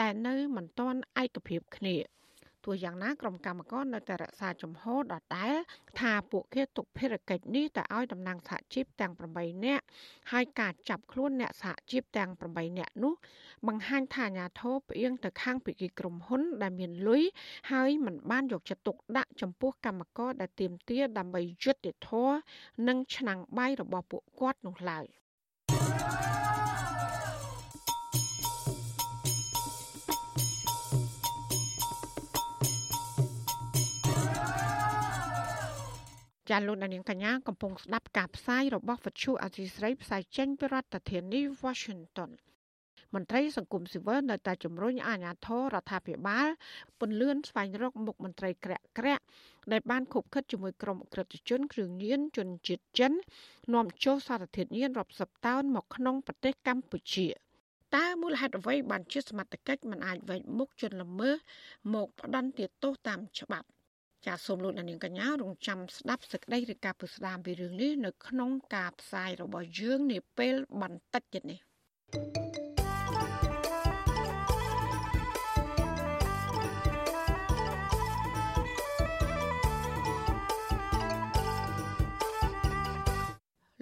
[0.00, 1.96] ដែលនៅមិនទាន់ឯកភាពគ្នា។
[2.64, 5.54] ទោះយ៉ាងណាក្រុមកម្មការនៅតែរក្សាជំហរដដែល
[6.00, 9.84] ថាពួកគេទុកភារកិច្ចនេះទៅឲ្យតំណាងសហជីពទាំង8នាក់
[10.32, 13.14] ហើយការចាប់ខ្លួនអ្នកសហជីពទាំង8នាក់នោះ
[13.66, 17.22] បង្ហាញថាអាញាធរផ្អៀងទៅខាងភាគីក្រុមហ៊ុន ដែលមានលុយ
[17.70, 22.36] ហើយមិនបានយកចិត្តទុកដាក់ចំពោះកម្មករដែលទាមទារដើម្បីយុត្តិធម៌
[22.88, 25.06] និងឆ្នាំងបាយរបស់ពួកគាត់នោះឡើយ។
[36.50, 42.30] ចាលោកនាងកញ្ញាកំពុងស្ដាប់ការផ្សាយរបស់វិទ្យុអសីស្រីផ្សាយចេញពីរដ្ឋធានី Washington
[43.14, 46.48] មន្ត្រីសង្គមស៊ីវិលនៅតែជំរុញអាជ្ញាធររដ្ឋាភិបាល
[47.00, 49.24] ពន្លឿនស្វែងរកមុខមន្ត្រីក្រាក់ក្រាក់
[49.72, 53.12] ដែលបានខົບខិតជាមួយក្រុមអក្រិតជនគ្រឿងញៀនជនជាតិចិន
[53.74, 57.28] នាំចូលសារធាតុញៀនរាប់សិបតោនមកក្នុងប្រទេសកម្ពុជា
[57.96, 61.36] តើមូលហេតុអ្វីបានជាសមត្ថកិច្ចមិនអាចវែកមុខជនល្មើស
[61.94, 63.68] មកផ្ដន្ទាទោសតាមច្បាប់
[64.26, 71.60] ចាសសូមលោកនាងកញ្ញារងចាំស្ដាប់សេចក្តីរាយការណ៍ពុស្ដាមពីរឿងនេះនៅក្នុងការផ្សាយរបស់យើងនាពេលបន្តិចទៀតនេះ
[72.14, 72.81] thank you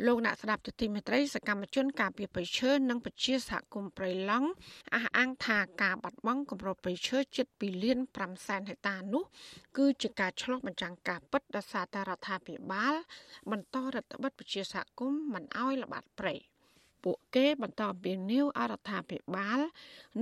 [0.07, 4.49] លោកអ្នកស្ដាប់ទទីមេត្រីសកម្មជនការពារប្រៃឈើនិងពជាសហគមន៍ប្រៃឡង់
[4.95, 9.25] អះអាងថាការបាត់បង់គម្របប្រៃឈើជិត2លាន5សែនហិកតានោះ
[9.79, 12.95] គឺជាការឆ្លុះបញ្ចាំងការពិតដល់សាធារណរដ្ឋាភិបាល
[13.51, 16.35] បន្តរដ្ឋបិទពជាសហគមន៍មិនអោយល្បាតព្រៃ
[17.05, 19.61] ពួកគេបន្តពៀនីវអរដ្ឋាភិបាល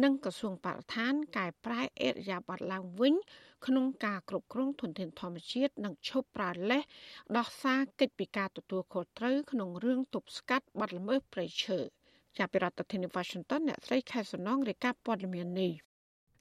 [0.02, 3.14] និងក្រសួងបរិស្ថានកែប្រែអេរយាប័តឡើងវិញ
[3.66, 6.82] ក្នុងការគ្រប់គ្រងធនធានធម្មជាតិនិងឈប់ប្រើលេស
[7.36, 11.78] ដោះសារកិច្ចពីការទទួលខុសត្រូវក្នុងរឿងទប់ស្កាត់បទល្មើសព្រៃឈើ
[12.38, 15.72] ចាប់ពីរដ្ឋធានី Washington អ្នកស្រីខែសំណងរាយការណ៍ព័ត៌មាននេះ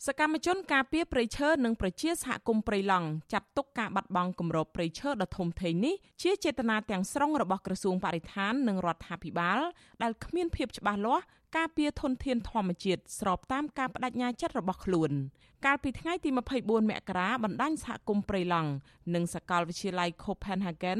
[0.05, 9.59] សកម្មជនការពារព្រៃឈើនិងប្រជាសហគមន៍ព្រៃឡង់ចាត់ទុកការបាត់បង់គម្របព្រៃឈើដ៏ធំធេងនេះជាចេតនាទាំងស្រុងរបស់ក្រសួងបរិស្ថាននិងរដ្ឋាភិបាល
[10.03, 11.23] ដែលគ្មានភាពច្បាស់លាស់
[11.57, 15.11] ការពារធនធានធម្មជាតិស្របតាមការបដិញ្ញាចិត្តរបស់ខ្លួន
[15.65, 16.29] កាលពីថ្ងៃទី
[16.59, 18.69] 24មករាបណ្ដាញសហគមន៍ព្រៃឡង់
[19.13, 20.99] និងសាកលវិទ្យាល័យ Copenhagen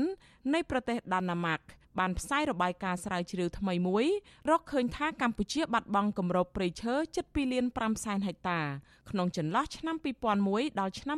[0.53, 1.59] នៃប្រទេសដាណាម៉ាក
[1.99, 4.05] បានផ្សាយរបាយការណ៍ស្រាវជ្រាវថ្មីមួយ
[4.49, 8.61] រកឃើញថាកម្ពុជាបាត់បង់គម្របព្រៃឈើជិត2លាន5សែនហិកតា
[9.09, 9.95] ក្នុងចន្លោះឆ្នាំ
[10.37, 11.17] 2001ដល់ឆ្នាំ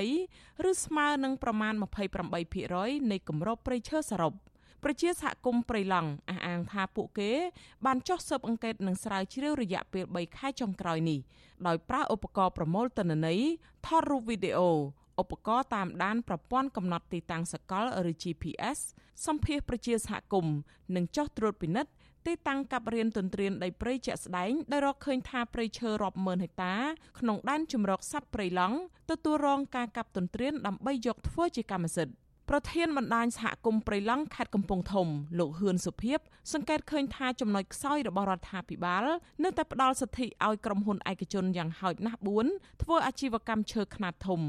[0.00, 1.74] 2020ឬស្មើនឹងប្រមាណ
[2.42, 4.34] 28%នៃគម្របព្រៃឈើសរុប
[4.84, 7.32] ប្រជាសហគមន៍ព្រៃឡង់អះអាងថាពួកគេ
[7.86, 11.20] បានចោះស៊ើបអង្កេតនិងស្រាវជ្រាវរយៈពេល3ខែចុងក្រោយនេះ
[11.66, 13.40] ដោយប្រើឧបករណ៍ប្រមូលទិន្នន័យ
[13.86, 14.72] ថតរូបវីដេអូ
[15.22, 18.78] ឧបករណ៍តាមដានប្រព័ន្ធកំណត់ទីតាំងសកលឬ GPS
[19.26, 20.56] សម្ភាសប្រជាសហគមន៍
[20.94, 21.92] និងចោះត្រួតពិនិត្យ
[22.26, 26.74] ទីតាំងកັບរៀនទន្ទ្រានដីព្រៃជាក់ស្ដែងដោយរកឃើញថាព្រៃឈើរាប់ម៉ឺនហិកតា
[27.18, 28.76] ក្នុងដែនជម្រកសត្វព្រៃឡង់
[29.10, 32.14] ទទួលរងការកាប់ទន្ទ្រានដើម្បីយកធ្វើជាកម្មសិទ្ធិ
[32.50, 36.18] ប្រធានបណ្ដាញសហគមន៍ព្រៃឡង់ខេត្តកំពង់ធំលោកហ៊ឿនសុភីប
[36.52, 39.04] សង្កេតឃើញថាចំណុចខ្សោយរបស់រដ្ឋាភិបាល
[39.44, 42.18] នៅតែផ្ដល់សិទ្ធិឲ្យក្រុមហ៊ុនឯកជនយ៉ាងហោចណាស់
[42.50, 44.40] 4ធ្វើអាជីវកម្មឈើខ្នាតធំ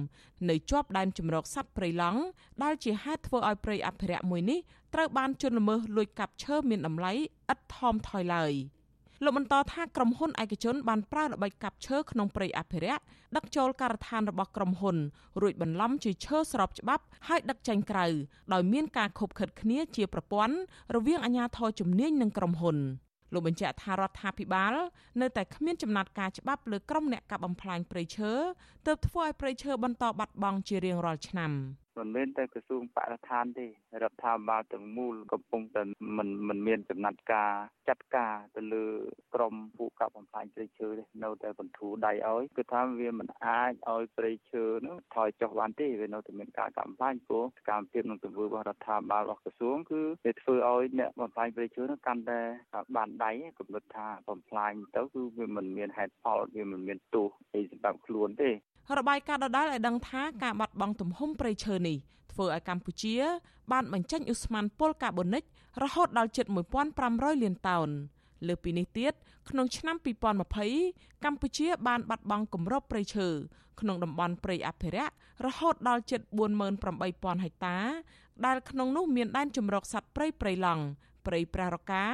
[0.49, 2.21] នៅជាប់ដែនជំរកសត្វព្រៃឡង់
[2.63, 4.59] ដែលជាហេតុធ្វើឲ្យព្រៃអភិរក្សមួយនេះ
[4.93, 7.11] ត្រូវបានជន់ល្មើសលួចកាប់ឈើមានតម្លៃ
[7.53, 8.53] ឥតថមថយឡើយ។
[9.23, 13.03] លោកបន្តថាក្រុមហ៊ុនឯកជនបានប្រើល្បិចកាប់ឈើក្នុងព្រៃអភិរក្ស
[13.35, 14.97] ដឹកចូលការដ្ឋានរបស់ក្រុមហ៊ុន
[15.41, 18.05] រួចបន្លំជាឈើស្របច្បាប់ហើយដឹកចេញក្រៅ
[18.53, 20.55] ដោយមានការខົບខិតគ្នាជាប្រព័ន្ធ
[20.95, 22.77] រវាងអាជ្ញាធរជំនាញនិងក្រុមហ៊ុន
[23.33, 24.73] លោកបញ្ជាក់ថារដ្ឋាភិបាល
[25.21, 28.31] នៅតែគ្មានចំណាត់ការច្បាប់លើក្រុមអ្នកកាប់បំផ្លាញព្រៃឈើ
[28.85, 31.51] ទើបធ្វើឲ្យព្រៃឈើបន្តបាត់បង់ជារៀងរាល់ឆ្នាំ។
[31.97, 35.81] មិនមែនតែក្រសួងបរិស្ថានទេរដ្ឋាភិបាលទាំងមូលកំពុងតែ
[36.17, 37.51] មិនមិនមានចំណាត់ការ
[37.87, 38.85] ចាត់ការទៅលើ
[39.33, 52.41] ក្រមពួកកັບបំផ្លាញព្រៃឈើទេនៅតែបន្ធូរដៃឲ្យគឺថាវាមិនអាចឲ្យព្រៃឈើនោះថយចុះបានទេវានៅតែមានការកាប់បំផ្លាញព្រោះសកម្មភាពនឹងទង្វើរបស់រដ្ឋាភិបាលរបស់ក្រសួងគឺវាធ្វើឲ្យអ្នកបំផ្លាញព្រៃឈើនោះកាន់តែ
[52.95, 58.51] បានដៃកំណត់ថាបំផ្លាញទៅគឺវាមិនមានហេតុផលវាមិនមានទោសអីសម្រាប់ខ្លួនទេ
[58.97, 61.97] របាយការណ៍ដដែលឲ្យដឹងថាការបាត់បង់ទំហំព្រៃឈើនេះ
[62.31, 63.15] ធ្វើឲ្យកម្ពុជា
[63.71, 65.43] បានបញ្ចេញឧស្ម័នពុលកាបូនិក
[65.83, 66.45] រហូតដល់ជិត
[66.93, 67.89] 1500លានតោន
[68.47, 69.13] លើពីនេះទៀត
[69.49, 69.95] ក្នុងឆ្នាំ
[70.61, 73.27] 2020កម្ពុជាបានបាត់បង់គម្របព្រៃឈើ
[73.79, 75.13] ក្នុងតំបន់ព្រៃអភិរក្ស
[75.45, 76.21] រហូតដល់ជិត
[76.81, 77.77] 48000ហិកតា
[78.45, 80.83] ដែលក្នុងនោះមានដែនជម្រកសត្វព្រៃព្រៃឡង់
[81.27, 82.05] ព្រៃប្រារកា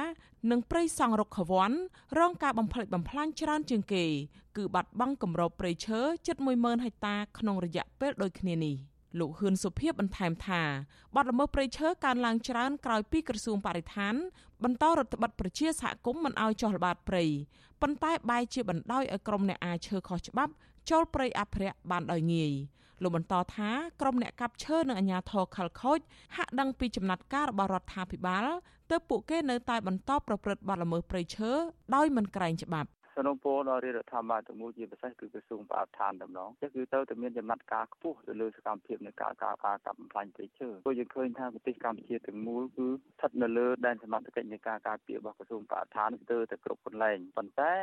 [0.50, 1.72] និងព្រៃសង់រុក្ខវ័ន
[2.18, 4.04] រងការបំផ្លិចបំផ្លាញច្រើនជាងគេ
[4.56, 8.76] គឺបាត់បង់គម្របព្រៃឈើជិត10000ហិកតាក្នុងរយៈពេលដូចគ្នានេះ។
[9.20, 10.62] លោកហ៊ឿនសុភីបន្ថែមថា
[11.14, 14.14] បាត់ល្មើសព្រៃឈើកើនឡើងច្រើនក្រោយពីក្រសួងបរិស្ថាន
[14.64, 17.24] បន្តរដ្ឋបတ်ប្រជាសហគមន៍មិនឲ្យចុះល្បាតព្រៃ
[17.82, 20.52] ប៉ុន្តែបែរជាបណ្ដោយឲ្យក្រុមអ្នកអាឈើខុសច្បាប់
[20.90, 22.52] ចូលព្រៃអភិរក្សបានដោយងាយ
[23.02, 25.98] លោកបន្តថាក្រុមអ្នកកាប់ឈើនិងអាជ្ញាធរខលខូច
[26.36, 28.46] ហាក់ដឹងពីចំណាត់ការរបស់រដ្ឋាភិបាល
[28.90, 31.50] ទើបពួកគេនៅតែបន្តប្រព្រឹត្តបទល្មើសព្រៃឈើ
[31.94, 47.74] ដោយមិនក្រែងច្បាប់ សនំពោដល់រាជរដ្ឋាភិបាលទាំងមូលជាពិសេសគឺក្រសួងបរិស្ថានតំណងចឹងគឺទៅតែមានចំណាត់ការខ្ពស់ទៅលើសកម្មភាពនៃការការការកាប់បំផ្លាញព្រៃឈើព្រោះយើងឃើញថាប្រទេសកម្ពុជាទាំងមូលគឺស្ថិតនៅលើដែនសមត្ថកិច្ចនៃការការពាររបស់ក្រសួងបរិស្ថានស្ទើរតែគ្រប់កន្លែងប៉ុន្តែ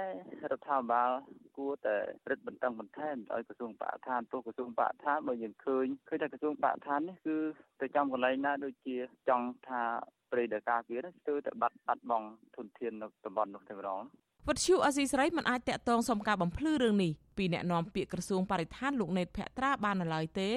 [0.51, 1.11] រដ្ឋាភិបាល
[1.57, 1.97] គួរតែ
[2.29, 7.37] រឹតបន្តឹងបន្ថែមឲ្យក្រសួងបរិស្ថានព្រោះក្រសួងបរិស្ថានបើយើងឃើញឃើញថាក្រសួងបរិស្ថាននេះគឺ
[7.81, 8.95] ទៅចំកន្លែងណាដូចជា
[9.29, 9.83] ចង់ថា
[10.31, 14.01] ព្រៃដែលការពារស្ទើរតែបាត់បាត់បង់ធនធាននៅតំបន់នោះតែម្ដង
[14.47, 20.49] វិទ្យុអស៊ីសេរីមិនអាចតាក់ទងសុំការបំភ្លឺរឿងនេះពីអ្នកនាំពាក្យក្រសួងបរិស្ថានលោកណេតភក្ត្រាបាននៅឡើយទេ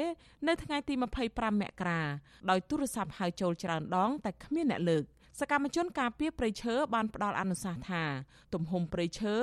[0.49, 0.95] នៅថ្ងៃទី
[1.29, 2.01] 25មករា
[2.51, 5.05] ដោយទូរស័ព្ទហៅចូលច្រើនដង តែគ្មានអ្នកលើក
[5.41, 8.05] សកម្មជនការពារព្រៃឈើបានផ្ដល់អនុសាសន៍ថា
[8.55, 9.35] ទំហំព្រៃឈើ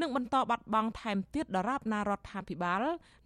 [0.00, 2.82] នឹងបន្តបាត់បង់ថែមទៀតដរាបណារដ្ឋាភិបាល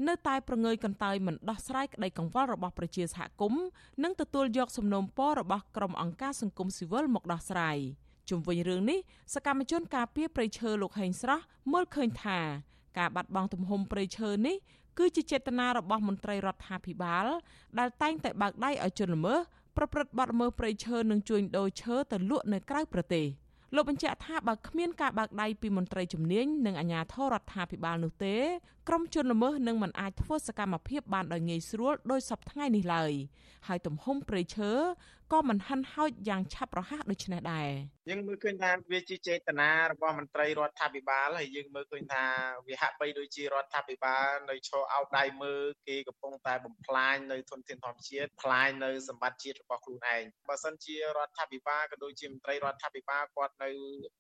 [0.08, 3.64] នៅតែប្រងើយកន្តើយមិនដោះស្រាយក្តីកង្វល់របស់ប្រជាសហគមន៍
[4.02, 7.78] និងទទួលយកសំណូមពររបស់ក្រុមអង្គការសង្គមស៊ីវិលមកដោះស្រាយ។
[8.30, 8.98] ជុំវិញរឿងនេះ
[9.34, 12.38] សកម្មជនការពារព្រៃឈើលោកហេងស្រស់មើលឃើញថា
[12.98, 14.56] ការបាត់បង់ទំហំព្រៃឈើនេះ
[14.98, 17.26] គឺជាចេតនារបស់មន្ត្រីរដ្ឋាភិបាល
[17.78, 19.38] ដែលតែងតែបើកដៃឲ្យជនល្មើស
[19.76, 23.26] ប្រព្រឹត្តបទល្មើសព្រៃឈើនិងជួញដូរឈើទៅលក់នៅក្រៅប្រទេស។
[23.74, 28.36] លោកបញ្ជាក់ថាបើគ្មានការបើកដៃពីមន្ត្រីជំនាញនិងអាជ្ញាធររដ្ឋាភិបាលនោះទេ
[28.88, 33.12] ក្រុមជនល្មើសនឹងមិនអាចធ្វើសកម្មភាពបានដោយងាយស្រួលដោយសពថ្ងៃនេះឡើយ
[33.68, 34.70] ហើយទំហំព្រៃឈើ
[35.32, 37.68] ក៏មិនហិនហោចយ៉ាងឆាប់រហ័សដូចនេះដែរ
[38.10, 42.24] យើងមើលឃើញថាវាជាចេតនារបស់មន្ត្រីរដ្ឋាភិបាលហើយយើងមើលឃើញថា
[42.66, 53.70] វាហាក់បីដូចជារដ្ឋាភិបាលនៅឈរអោបដៃមើលគេកំពុងតែបំផ្លាញនៅធនធានធម្មជាតិផ្លាញនៅសម្បត្តិជាតិរបស់ខ្លួនឯងបើសិនជារដ្ឋាភិបាលក៏ដូចជាមន្ត្រីរដ្ឋាភិបាលគាត់នៅ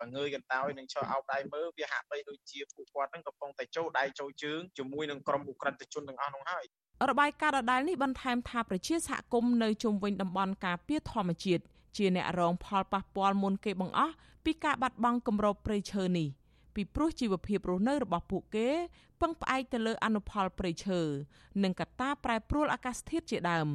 [0.00, 6.64] បង្ងើយកន្តើយនិងឈរអោបដៃមើលវាហាក់បីដូចជាពួកគាត់នឹងកំពុងតែចូលដៃចូលជើងជាមួយនឹងក្រុមអ ுக ្រិតជនទាំងអស់នោះហើយ
[7.10, 11.62] របាយការណ៍ដដែលនេះបន្ថែមថាប្រជាសហគមន៍នៅជុំវិញតំបន់ការពារធម្មជាតិ
[11.96, 16.28] ជាអ្នករងផលប៉ះពាល់មុនគេបង្អស់ពីការបាត់បង់គម្របព្រៃឈើនេះ
[16.78, 18.68] ពីព្រោះជីវភាពរស់នៅរបស់ពួកគេ
[19.20, 21.00] ពឹងផ្អែកទៅលើអនុផលព្រៃឈើ
[21.62, 23.68] និងកត្តាប្រែប្រួលអាកាសធាតុជាដើម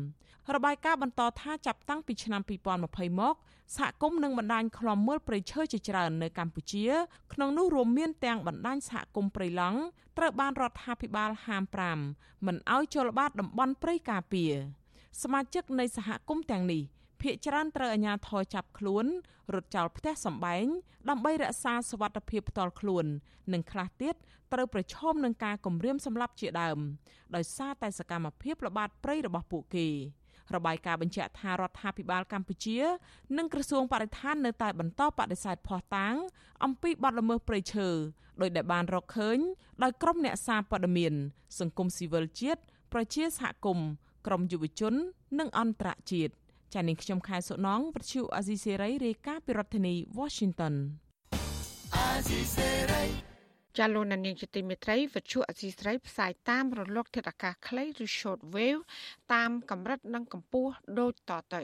[0.55, 2.41] របាយការណ៍បន្តថាចាប់តាំងពីឆ្នាំ
[2.81, 3.35] 2020មក
[3.77, 6.85] សហគមន៍និងបណ្ដាញឃ្លាំមើលព្រៃឈើជាច្រើននៅកម្ពុជា
[7.33, 9.79] ក្នុងនោះរួមមានទាំងបណ្ដាញសហគមន៍ព្រៃឡង់
[10.17, 11.63] ត្រូវបានរដ្ឋាភិបាលហាម
[12.05, 14.53] 5មិនឲ្យចូលល្បាតតំបន់ព្រៃការពារ
[15.21, 16.81] សមាជិកនៃសហគមន៍ទាំងនេះ
[17.23, 19.05] ភ ieck ច្រើនត្រូវអាជ្ញាធរចាប់ខ្លួន
[19.53, 20.65] រត់ចោលផ្ទះសម្បែង
[21.09, 23.05] ដើម្បីរក្សាសវត្ថិភាពផ្ទាល់ខ្លួន
[23.53, 24.15] និងខ្លះទៀត
[24.53, 26.79] ត្រូវប្រឈមនឹងការគំរាមសម្លាប់ជាដើម
[27.35, 29.87] ដោយសារតែសកម្មភាពល្បាតព្រៃរបស់ពួកគេ
[30.55, 32.77] របាយការណ៍បញ្ជាក់ថារដ្ឋាភិបាលកម្ពុជា
[33.37, 36.15] និងក្រសួងបរិស្ថាននៅតែបន្តបដិសេធភ័ស្តុតាង
[36.63, 37.89] អំពីបទល្មើសព្រៃឈើ
[38.41, 39.37] ដោយដែលបានរកឃើញ
[39.83, 41.13] ដោយក្រុមអ្នកសារព័ត៌មាន
[41.59, 42.61] សង្គមស៊ីវិលជាតិ
[42.93, 43.87] ប្រជាសហគមន៍
[44.27, 44.93] ក្រមយុវជន
[45.39, 46.33] និងអន្តរជាតិ
[46.73, 50.73] ចា៎នាងខ្ញុំខែសុណងវិទ្យុអាស៊ីសេរីរាយការណ៍ពីរដ្ឋធានី Washington
[51.95, 53.03] អាស៊ីសេរី
[53.77, 58.81] ចាលោកនាងជាទីមេត្រីវិទ្យុអសីស្រីផ្សាយតាមរលកធាតុអាកាសខ្លីឬ short wave
[59.33, 61.63] តាមកម្រិតនិងកម្ពស់ដូចតទៅ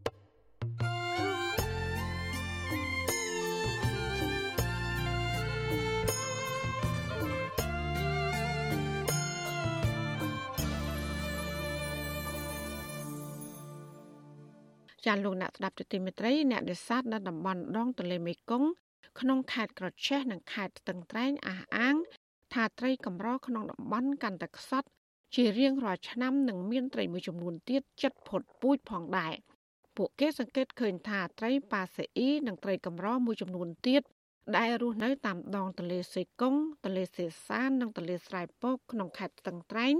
[15.05, 18.69] ចាលោកអ្នកស្ដាប់ទទីមេត្រីអ្នកនេសាទនៅតំបន់ដងទន្លេមេគង្គ
[19.19, 21.95] ក្នុងខេត្តក្រចេះនិងខេត្តស្ទឹងត្រែងអះអាង
[22.53, 24.87] ថាត្រីកម្រក្នុងតំបន់កាន់តែខ្សត់
[25.35, 29.33] ជារៀងរាល់ឆ្នាំនឹងមានត្រីមួយចំនួនទៀតចិត្តផុតពូជផងដែរ
[29.97, 34.01] ពួកគេសង្កេតឃើញថាត្រីប៉ាសេអ៊ីនិងត្រីកម្រមួយចំនួនទៀត
[34.57, 39.93] ដែលរស់នៅតាមដងទន្លេសេកុងទន្លេសេសាននិងទន្លេស្រែពកក្នុងខេត្តស្ទឹងត្រែង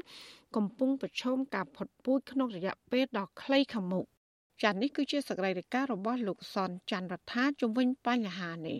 [0.56, 4.06] កំពុងប្រឈមការផុតពូជក្នុងរយៈពេលដ៏ខ្លីខាងមុខ
[4.62, 8.80] ចា៎នេះគឺជាសកម្មភាពរបស់លោកសនច័ន្ទរដ្ឋាជំវិញបញ្ហានេះ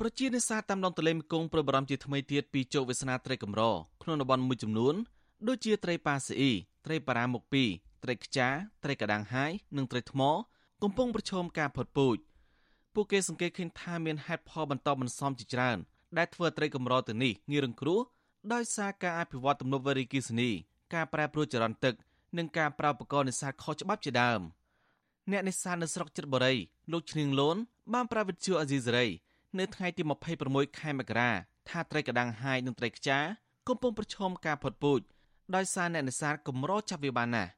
[0.00, 3.62] ប្រជានេសាទតាមដងទន្លេមេគង្គប្រួយបារម្ភជាថ្មីទៀតពីជោគវាសនាត្រីកម្រ
[4.02, 4.94] ក្នុងតំបន់មួយចំនួន
[5.48, 6.52] ដូចជាត្រីប៉ាស៊ីអ៊ី
[6.86, 7.42] ត្រីប៉ារ៉ាមុខ
[7.72, 8.48] 2ត្រីខ្ចា
[8.84, 10.22] ត្រីកដាំងហាយនិងត្រីថ្ម
[10.82, 12.16] កំពុងប្រឈមការផុតពូជ
[12.94, 15.78] ពួកគេសង្កេតឃើញថាមានហេតុផលបន្តបន្សំជាច្រើន
[16.18, 18.00] ដែលធ្វើត្រីកម្រទៅនេះងាយរងគ្រោះ
[18.52, 20.50] ដោយសារការអភិវឌ្ឍទំនប់វារីអគ្គិសនី
[20.94, 21.94] ការប្រែប្រួលចរន្តទឹក
[22.38, 24.40] និងការប្រើឧបករណ៍នេសាទខុសច្បាប់ជាដើម
[25.30, 26.54] អ្នកនេសាទនៅស្រុកចិត្តបុរី
[26.92, 27.56] លោកឈ្នៀងលូន
[27.92, 29.06] បានប្រាវិទ្យាអាស៊ីសេរី
[29.58, 30.02] នៅថ្ងៃទី
[30.40, 31.30] 26ខែមករា
[31.68, 33.18] ថាត្រីកដាំងហាយនិងត្រីខ្ចា
[33.68, 35.00] កំពុងប្រឈមការផុតពូជ
[35.54, 37.50] ដោយសារអ្នកនេសាទកម្រចាប់វាបានណាស់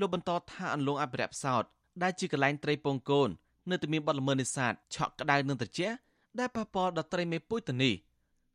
[0.00, 1.64] លោកបន្តថាអន្លង់អភិរក្សផ្សោត
[2.02, 3.28] ដែលជាកន្លែងត្រីពងកូន
[3.70, 5.96] នៅតែមានបទល្មើសនេសាទឆក់ក្តៅនិងត្រជាក់
[6.38, 7.94] ដែលប៉ះពាល់ដល់ត្រីមេពូជទៅនេះ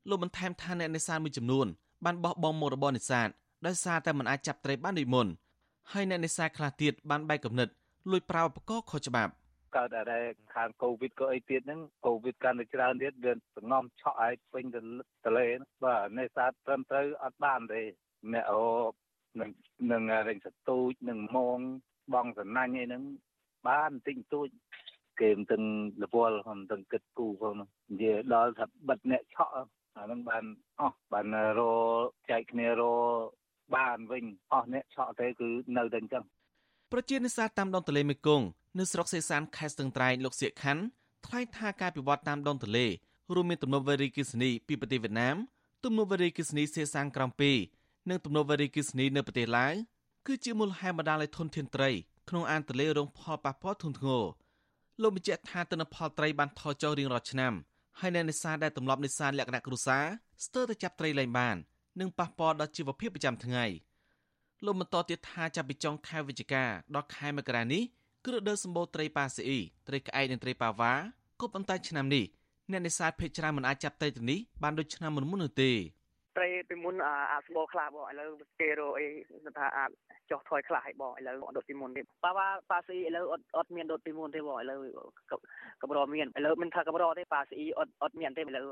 [0.09, 1.67] លោកបន្ថែមថាអ្នកនេសាទមួយចំនួន
[2.05, 3.27] បានបោះបង់មុខរបរនេសាទ
[3.65, 5.27] ដោយសារតែមិនអាចចាប់ត្រីបានដូចមុន
[5.91, 7.69] ហើយអ្នកនេសាទខ្លះទៀតបានបែកគំនិត
[8.11, 9.33] លួចប្រើឧបករណ៍ខុសច្បាប់
[9.75, 10.19] កើតតែ
[10.55, 14.81] ខាងកូវីដក៏អីទៀតហ្នឹងកូវីដកាន់តែច្រើនទៀតវាសងំឆក់ឲ្យពេញទៅ
[15.25, 15.47] ទលេ
[15.83, 17.81] បាទនេសាទត្រឹមត្រូវអត់បានទេ
[18.33, 18.63] អ្នកអូ
[19.39, 19.49] នឹង
[19.91, 21.59] នឹងរែងសទូចនឹងមង
[22.13, 23.03] បងសណាញ់អីហ្នឹង
[23.67, 24.47] បានបន្តិចបន្តួច
[25.21, 25.63] គេមិនទាំង
[26.03, 30.43] រវល់មិនទាំងគិតគូផងនិយាយដល់ថាបិទអ្នកឆក់អាហ្នឹងបាន
[30.79, 31.25] អស់បាន
[31.59, 31.61] រ
[32.29, 32.83] ចែកគ្នារ
[33.75, 36.23] បានវិញអស់អ្នកឆក់ទេគឺនៅតែអញ្ចឹង
[36.91, 38.45] ប្រជានេសាទតាមដងទន្លេមេគង្គ
[38.79, 40.81] នៅស្រុកសេសានខេត្តស្ទឹងត្រែងលោកសៀកខាន់
[41.25, 42.87] ថ្លែងថាការពិវត្តតាមដងទន្លេ
[43.33, 45.35] រួមមានទំនប់វារីអគ្គិសនីពីប្រទេសវៀតណាម
[45.83, 47.29] ទំនប់វារីអគ្គិសនីសេសានក្រំ
[47.69, 49.73] 2និងទំនប់វារីអគ្គិសនីនៅប្រទេសឡាវ
[50.27, 51.89] គឺជាមូលហេតុបណ្ដាលឲ្យធនធានត្រី
[52.29, 54.23] ក្នុងអានទន្លេរងផលប៉ះពាល់ធ្ងន់ធ្ងរ
[55.01, 57.53] លោកបញ្ជាក់ថាទិន្នផលត្រីបានថយចុះរៀងរាល់ឆ្នាំ
[57.99, 60.05] ហើយអ្នកនេសាទដែលទម្លាប់នេសាទលក្ខណៈគ្រួសារ
[60.45, 61.57] ស្ទើរតែចាប់ត្រីលែងបាន
[61.99, 63.65] និងប៉ះពាល់ដល់ជីវភាពប្រចាំថ្ងៃ
[64.65, 66.63] លោកបន្តទៀតថាចាប់ពីចុងខែវិច្ឆិកា
[66.95, 67.83] ដល់ខែមករានេះ
[68.25, 70.93] គឺរដូវសម្បូរត្រីប៉ាស៊ីអ៊ីត្រីក្អែកនិងត្រីប៉ាវ៉ា
[71.41, 72.25] ក៏ប៉ុន្តែឆ្នាំនេះ
[72.71, 75.71] អ្នកនេសាទភេកច្រើនមិនអាចចាប់ត្រីទៅនេះបានដូចឆ្នាំមុនមុននោះទេ
[76.37, 79.05] ត្រីពីមុនអាចស្បោខ្លះបងឥឡូវគេរកអី
[79.57, 79.89] ថាអាច
[80.29, 84.79] ចោះថយខ្លះឲ្យបងឥឡូវដុតពីមុនទេប៉ាវ៉ាប៉ាស៊ីឥឡូវអត់អត់មានដុតពីមុនទេបងឥឡូវ
[85.81, 88.67] កម្រមានឥឡូវមិនថាកម្រទេប៉ាស៊ីអត់អត់មានទេឥឡូវ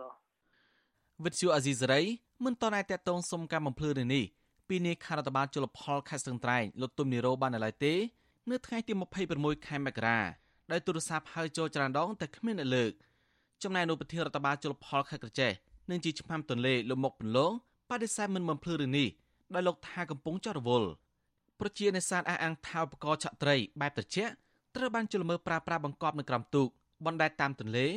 [1.24, 2.02] វិទ្យុអាស៊ីសេរី
[2.46, 4.26] មិនតន់អាចតតងសុំការបំភ្លឺនេះ
[4.68, 7.94] ពីនាយខរដ្ឋបាលជលផលខេត្តស្ទឹងត្រែងលោកទុំនីរ៉ូបាននៅឡើយទេ
[8.52, 8.94] នៅថ្ងៃទី
[9.30, 10.20] 26ខែមករា
[10.72, 12.92] ដោយទូរស័ព្ទហៅចូលច្រើនដងតែគ្មានអ្នកលើក
[13.64, 15.52] ចំណែកអនុប្រធានរដ្ឋបាលជលផលខេត្តក្រចេះ
[15.90, 17.52] និងជាឆ្មាំទន្លេលោកមុកពន្លង
[17.90, 19.08] បដិសេធមិនបំភ្លឺរឿងនេះ
[19.54, 20.90] ដោយលោកថាកំពុងចោទរវល់
[21.60, 24.34] ប្រជានេសាទអះអាងថាឧបករណ៍ឆក់ត្រីបែបត្រជាក់
[24.76, 26.68] ត្រូវបានជលមើប្រើប្រាស់បង្កប់នៅក្រោមទូក
[27.06, 27.88] បណ្ដែតតាមទន្លេ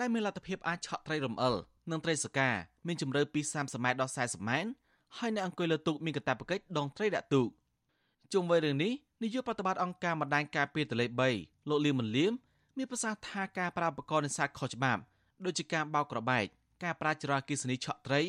[0.00, 1.54] ដែលមានលទ្ធភាពអាចឆក់ត្រីរំអិល
[1.90, 2.48] និងត្រីសកា
[2.86, 4.70] មានជម្រៅពី30ម៉ែត្រដល់40ម៉ែត្រ
[5.18, 7.48] ហើយអ្នកអង្គុយលើទូកមានកាតព្វកិច្ចដងត្រីដាក់ទូក
[8.32, 11.06] ជុំវិញរឿងនេះនាយកប្រតិបត្តិអង្គការម្ដាយការពារទន្លេ
[11.38, 12.32] 3លោកលៀមមលៀម
[12.76, 15.00] មានប្រសាសន៍ថាការប្រើឧបករណ៍នេសាទខុសច្បាប់
[15.44, 16.44] ដូចជាការបោកក្របែក
[16.84, 18.22] ការប្រើចរន្តគិសនីឆក់ត្រី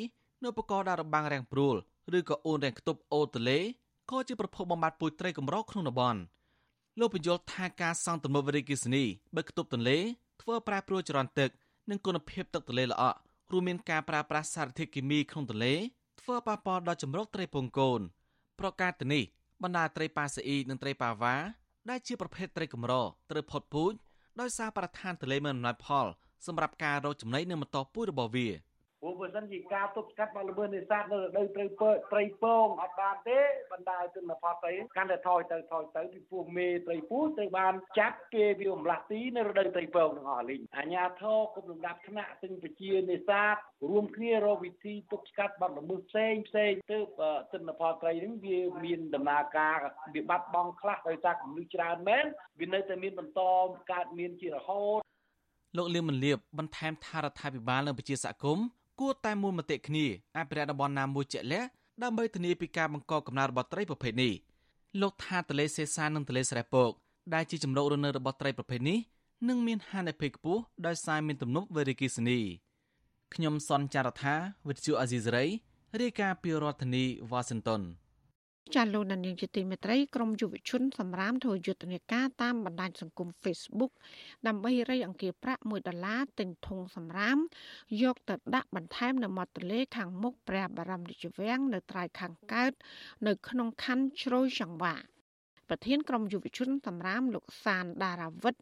[0.43, 1.75] នៅឧបករណ៍ដាក់របាំងរាំងព្រួល
[2.17, 3.59] ឬក៏អូនរាំងខ្ទប់អូទលេ
[4.11, 6.19] ក៏ជាប្រភពបំបត្តិពូជត្រីកម្រក្នុងតំបន់
[6.99, 9.03] លោកបញ្យល់ថាការសង់ទំនប់វារីអគ្គិសនី
[9.35, 9.97] បើខ្ទប់ទន្លេ
[10.41, 11.49] ធ្វើប្រែប្រួលចរន្តទឹក
[11.89, 13.17] និងគុណភាពទឹកទន្លេល្អក់
[13.51, 15.73] រួមមានការប្រើប្រាស់សារធាតុគីមីក្នុងទន្លេ
[16.27, 18.01] ធ្វើប៉ះពាល់ដល់ចម្រុកត្រីពងកូន
[18.59, 19.23] ប្រការទៅនេះ
[19.63, 21.35] បណ្ដាត្រីប៉ាសាអ៊ីនិងត្រីប៉ាវ៉ា
[21.89, 22.93] ដែលជាប្រភេទត្រីកម្រ
[23.31, 23.93] ត្រូវផុតពូជ
[24.39, 26.07] ដោយសារប្រធានទន្លេមានអំណាចផល
[26.45, 28.47] សម្រាប់ការរកចំណីនៅបន្តពូជរបស់វា
[29.05, 33.39] ព្រោះបើសិនជាការទប់ស្កាត់បលល្មើសនេសាទនៅរដូវត្រីពើត្រីពងអត់បានទេ
[33.73, 43.55] បណ្ដាលទិន្នផលត្រីកាន់តែថយទៅថយទៅពីពួកមេត្រីពូត្រូវបានចាប់គេវាអំឡាស់ទីនៅរដូវត្រីពងទាំងអស់លីងអាញាធរគុំលំដាប់ថ្នាក់ទិញប្រជានេសាទ
[43.89, 46.99] រួមគ្នារកវិធីទប់ស្កាត់បលល្មើសផ្សេងផ្សេងទៅ
[47.53, 49.77] ទិន្នផលត្រីនឹងវាមានដំណើរការ
[50.15, 52.25] វាបាត់បង់ខ្លះដោយសារកម្រិតច្រើនមែន
[52.59, 53.41] វានៅតែមានបន្ត
[53.91, 55.01] កើតមានជារហូត
[55.77, 58.65] លោកលៀមមលៀបបន្ថែមថារដ្ឋាភិបាលនិងប្រជាសហគមន៍
[58.99, 60.05] គួរតែមូលមតិគ្នា
[60.37, 61.69] អភិរក្សតំបន់ណាមួយជាក់លាក់
[62.03, 64.33] ដើម្បីធានាពីការបង្កកំណើតរបស់ត្រីប្រភេទនេះ
[65.01, 66.91] លោកថាទលេសេសាននិងទលេស្រែពក
[67.33, 68.99] ដែលជាចំណុករនៅរបស់ត្រីប្រភេទនេះ
[69.49, 72.39] នឹងមានហានិភ័យខ្ពស់ដោយសារមានទំនប់វេរីគីសនី
[73.33, 74.35] ខ្ញុំសនចាររថា
[74.67, 75.45] វិទ្យុអាស៊ីសេរី
[76.01, 77.81] រាយការណ៍ពីរដ្ឋធានីវ៉ាស៊ីនតោន
[78.73, 83.91] ចាលោកនាងជាទីមេត្រីក្រមយុវជនសម្រាមធ្វើយុទ្ធនាការតាមបណ្ដាញសង្គម Facebook
[84.47, 87.37] ដើម្បីរៃអង្គាសប្រាក់1ដុល្លារទិញធុងសម្រាម
[88.01, 92.73] យកទៅដាក់បន្ថែមនៅមាត់ទន្លេខាងមុខព្រះបរមរាជវាំងនៅត្រើយខាងកើត
[93.27, 94.95] នៅក្នុងខណ្ឌជ្រោយចង្វា
[95.69, 98.55] ប្រធានក្រុមយុវជនសម្រាមលោកសានដារាវិត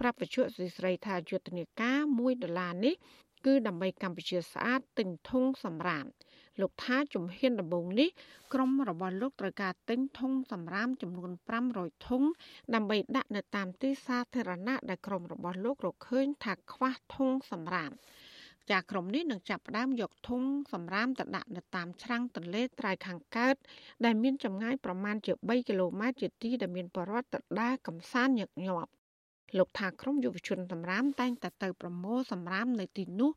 [0.00, 0.42] ប្រាប់វិទ្យុ
[0.76, 2.94] ស្រីថាយុទ្ធនាការ1ដុល្លារនេះ
[3.46, 6.06] គឺដើម្បីកម្ពុជាស្អាតទិញធុងសម្រាម
[6.60, 8.08] លោកថាជំហានដំបូងនេះ
[8.52, 11.30] ក្រុមរបស់លោកត្រូវការទិញធុងសម្រាមចំនួន
[11.68, 12.22] 500ធុង
[12.74, 17.92] ដើម្បីដាក់នៅតាមទីសាធារណៈដែលក្រុមរបស់លោករកឃើញថាខ្វះធុងសម្រាម
[18.70, 20.42] ចាក្រុមនេះនឹងចាប់ផ្ដើមយកធុង
[20.72, 23.56] សម្រាមទៅដាក់នៅតាមច្រាំងទន្លេត្រៃខាងកើត
[24.04, 28.90] ដែលមានចម្ងាយប្រមាណជា3គីឡូម៉ែត្រជាទីដែលមានបរិវត្តទៅដើរកំសាន្តញឹកញាប់
[29.58, 33.30] លោកថាក្រមយុវជនសម្រាមតែងតែទៅប្រមូលសម្រាមនៅទីនោះ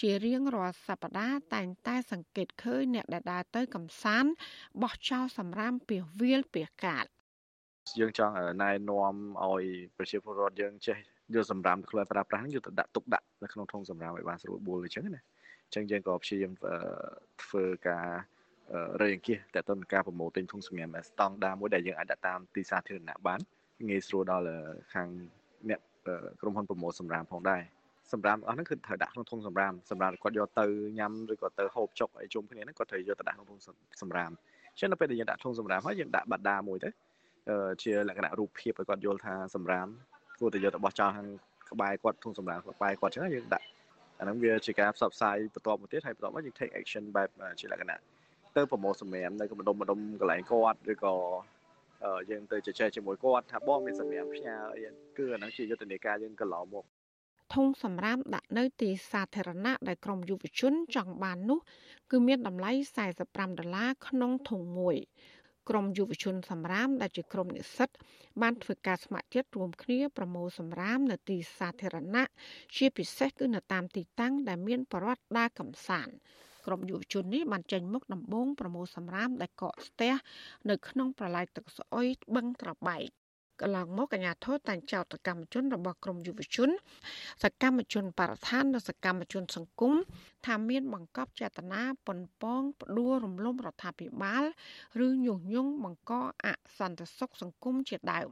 [0.00, 4.30] ជារៀងរាល់សប្តាហ៍តែងតែសង្កេតឃើញអ្នកដែលដើរទៅកំសាន្ត
[4.82, 7.04] បោះចោលសម្រាមពីវាលពីកាត
[7.98, 9.64] យើងចង់ណែនាំឲ្យ
[9.96, 10.96] ប្រជាពលរដ្ឋយើងចេះ
[11.34, 15.22] យកសម្រាមខ្លួនប្រើប្រាស់យកទៅដាក់ទុកដាក់នៅក្នុងធុងសម្រាមឲ្យបានស្រួលបួលអញ្ចឹងណា
[15.66, 16.52] អញ្ចឹងយើងក៏ព្យាយាម
[17.42, 18.06] ធ្វើការ
[19.00, 23.40] រៃអង្គាសតើតើការប្រមូលទិញធុងសម្រាមស្តង់ដាមួយដែលយើងអាចដាក់តាមទីសាធារណៈបាន
[23.88, 24.46] ងាយស្រួលដល់
[24.94, 25.08] ខាង
[25.70, 25.80] អ្នក
[26.40, 27.62] ក្រុមហ៊ុនប្រមូលសម្រាមផងដែរ
[28.12, 30.64] សម្រាមអស់ហ្នឹងគឺត្រូវដាក់ក្នុងធុងសម្រាមសម្រាប់គាត់យកទៅ
[30.98, 33.60] ញ៉ាំឬក៏ទៅហូបចុកអីជុំគ្នាហ្នឹងគាត់ត្រូវយកទៅដាក់ក្នុងធុង
[34.02, 34.30] សម្រាម
[34.72, 36.90] អញ្ចឹងនៅពេលដែលយើងដាក់ធុងសម្រាមហើយយើងដាក់បដាមួយទៅ
[37.82, 39.86] ជាលក្ខណៈរូបភាពឲ្យគាត់យល់ថាសម្រាម
[40.40, 41.28] គួរតែយកទៅបោះចោលខាង
[41.70, 43.66] ក្បែរគាត់ធុងសម្រាមក្បែរគាត់អញ្ចឹងយើងដាក់
[44.18, 47.28] អាហ្នឹងវាជាការផ្សព្វផ្សាយបន្តមកទៀតហើយបន្តមកយើង take action បែប
[47.60, 48.00] ជាលក្ខណៈ
[48.56, 51.14] ទៅប្រមូលសម្រាមនៅម្ដុំម្ដុំកន្លែងគាត់ឬក៏
[52.30, 54.82] យើងទៅជជែកជាមួយគាត់ថាបងមានសម្រាប់ផ្ញើអី
[55.18, 56.84] គឺអាហ្នឹងជាយុទ្ធនាការយើងកន្លងមក
[57.54, 61.58] ធុងសម្រាប់ដាក់នៅទីសាធារណៈដែលក្រមយុវជនចង់បាននោះ
[62.10, 62.70] គឺមានតម្លៃ
[63.14, 64.96] 45ដុល្លារក្នុងធុងមួយ
[65.68, 67.90] ក្រមយុវជនសម្រាមដែលជាក្រមនិស្សិត
[68.42, 72.24] បានធ្វើការស្ម័គ្រចិត្តរួមគ្នាប្រមូលសម្រាមនៅទីសាធារណៈ
[72.76, 76.14] ជាពិសេសគឺនៅតាមទីតាំងដែលមានប្រវត្តិដើរកំសាន្ត
[76.66, 80.12] ក្រុមយុវជននេះបានចេញមុខដំបូងប្រមូលសម្រាមដែលកកស្ទះ
[80.70, 83.04] នៅក្នុងប្រឡាយទឹកស្អុយបឹងត្របែក
[83.60, 86.70] កន្លងមកអាញាធរតែងចោទសកម្មជនរបស់ក្រមយុវជន
[87.44, 89.94] សកម្មជនបរិស្ថាននិងសកម្មជន សង្គម
[90.46, 94.44] ថាមានបង្កប់ចេតនាប៉ុនប៉ងផ្ដួលរំលំរដ្ឋាភិបាល
[95.06, 96.12] ឬញុះញង់បង្ក
[96.44, 96.46] អ
[96.78, 98.28] សន្តិសុខសង្គមជាដើម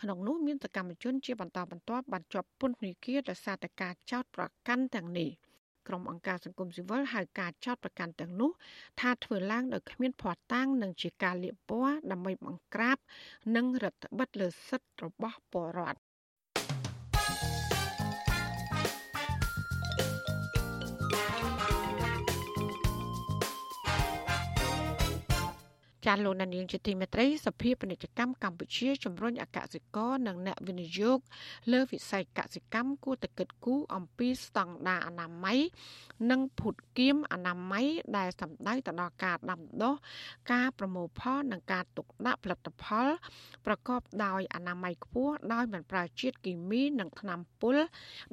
[0.00, 5.30] ក្នុងនោះមានសកម្មជនជាបន្តបន្ទាប់បានជាប់ពន្ធនាគារដោយសារតែការចោទប្រកាន់ទាំងនេះ។
[5.88, 8.50] ក្រុមអង្គការសង្គមស៊ីវិលហៅការចោតប្រកាន់ទាំងនោះ
[9.00, 12.98] ថាធ្វើឡើងដោយគ្មានភ័ស្តុតាងនិងជាការលៀបពណ៌ដើម្បីបង្ក្រាប
[13.56, 16.11] និងរដ្ឋបិទលើសិទ្ធិរបស់ពលរដ្ឋ
[26.06, 31.18] ចាលោកនាងជាទីមេត្រីសភាពាណិជ្ជកម្មកម្ពុជាជំរុញអកសិករនិងអ្នកវិនិយោគ
[31.72, 35.58] លើវិស័យកសិកម្មគួរតែគិតគូរអំពីស្តង់ដារអនាម័យ
[36.30, 37.86] និងភូតគៀមអនាម័យ
[38.16, 39.94] ដែលសំដៅទៅដល់ការដាំដុះ
[40.52, 43.06] ការប្រមូលផលនិងការទុកដាក់ផលិតផល
[43.66, 47.76] ប្រកបដោយអនាម័យខ្ពស់ដោយមិនប្រើជាតិគីមីនិងថ្នាំពុល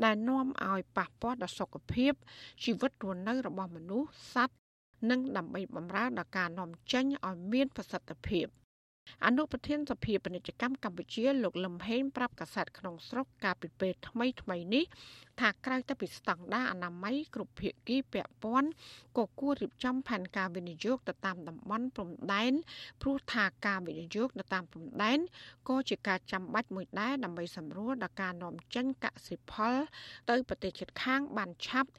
[0.03, 2.13] ដែលនាំឲ្យប៉ះពាល់ដល់សុខភាព
[2.63, 4.58] ជីវិតរស់នៅរបស់មនុស្សសត្វ
[5.09, 8.45] និងដើម្បីបម្រើដល់ការនាំចេញឲ្យមានប្រសិទ្ធភាព
[9.25, 14.85] អនុប្រធានសភាពាណិជ្ជកម្មកម្ពុជាលោកលឹមហេងប្រាប់កាសែតក្នុងស្រុកកាលពីពេលថ្មីថ្មីនេះ
[15.39, 18.69] ថាក្រៅតែពីស្តង់ដារអនាម័យគ្រប់ភាគីពាក់ព័ន្ធ
[19.17, 22.53] ក៏គួររៀបចំផែនការវិនិយោគទៅតាមតំបន់ព្រំដែន
[23.01, 25.19] ព្រោះថាការវិនិយោគទៅតាមព្រំដែន
[25.69, 29.73] ក៏ជាការចាំបាច់មួយដែរដើម្បីសម្រួលដល់ការនាំចេញកសិផល
[30.29, 31.89] ទៅប្រទេសជិតខាងបានឆាប់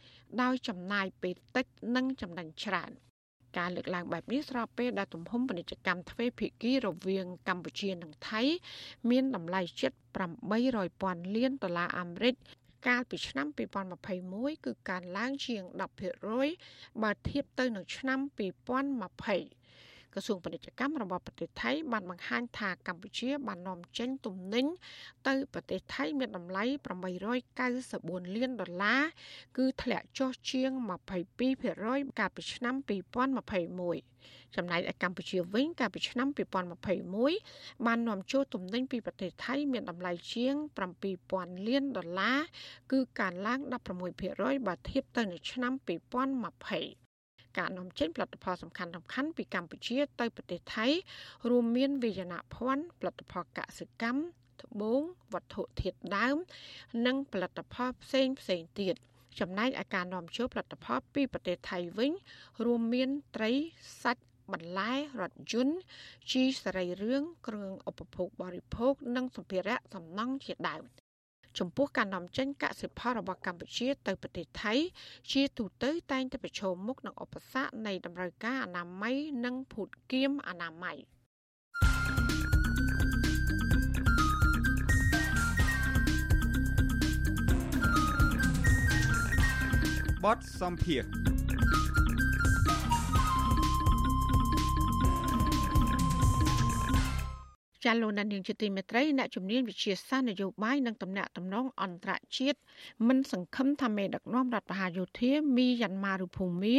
[0.43, 2.93] ដោយចំណាយពេលតិចនិងចំណេញច្រើន។
[3.59, 8.43] ការលើកឡើងបែបនេះស្របពេលដែលទំហំពាណិជ្ជកម្មទ្វេភាគីរវាងកម្ពុជានិងថៃ
[9.11, 9.93] មានតម្លៃជិត
[10.47, 12.35] 800ពាន់លានដុល្លារអាមេរិក
[12.87, 13.47] កាលពីឆ្នាំ
[14.07, 15.63] 2021គឺកើនឡើងជាង
[16.33, 19.60] 10%បើធៀបទៅនឹងឆ្នាំ2020
[20.15, 24.67] ក្រសួងពាណិជ្ជកម្មរបស់ប្រទេសថៃបានបង្ហាញថាកម្ពុជា បាននាំចេញទំនិញ
[25.29, 26.65] ទៅប្រទេសថៃមានតម្លៃ
[27.31, 29.03] 894លានដុល្លារ
[29.57, 30.71] គឺធ្លាក់ចុះជាង
[31.29, 36.29] 22%កាលពីឆ្នាំ2021ចំណែកឯកម្ពុជាវិញកាលពីឆ្នាំ
[37.07, 40.55] 2021បាននាំចូលទំនិញពីប្រទេសថៃមានតម្លៃជាង
[41.11, 42.39] 7000លានដុល្លារ
[42.93, 43.61] គឺកើនឡើង
[44.15, 47.10] 16%បើធៀបទៅនឹងឆ្នាំ2020
[47.59, 50.87] ការនាំចេញផលិតផលសំខាន់សំខាន់ពីកម្ពុជាទៅប្រទេសថៃ
[51.51, 54.21] រួមមានវាយនភ័ណ្ឌផលិតផលកសិកម្ម
[54.63, 56.37] ត្បូងវត្ថុធាតុដើម
[57.07, 58.95] និងផលិតផលផ្សេងផ្សេងទៀត
[59.41, 62.13] ចំណែកឯការនាំចូលផលិតផលពីប្រទេសថៃវិញ
[62.65, 63.53] រួមមានត្រី
[64.03, 65.77] សាច់បបន្លែរថយន្ត
[66.31, 70.83] ជីសរីរាង្គគ្រឿងឧបភោគបរិភោគនិងសម្ភារៈសំណង់ជាដើម
[71.59, 74.75] ចំពោះការនាំចេញកសិផលរបស់កម្ពុជាទៅប្រទេសថៃ
[75.33, 80.97] ជាទូទៅតែងតែប្រឈមមុខនឹងឧបសគ្គនៃតម្រូវការអនាម័យនិងភូតគាមអនាម័យ
[90.25, 91.03] បទសំភារ
[97.85, 102.59] ចាលោកនាងជាទីមេត្រីអ្នកជំនាញវិជាសាស្ត្រនយោបាយនិងតំណាក់តំណងអន្តរជាតិ
[103.09, 106.77] មិនសង្ឃឹមថាមេដឹកនាំរដ្ឋបហាយោធាមីយ៉ាន់ម៉ាឬភូមា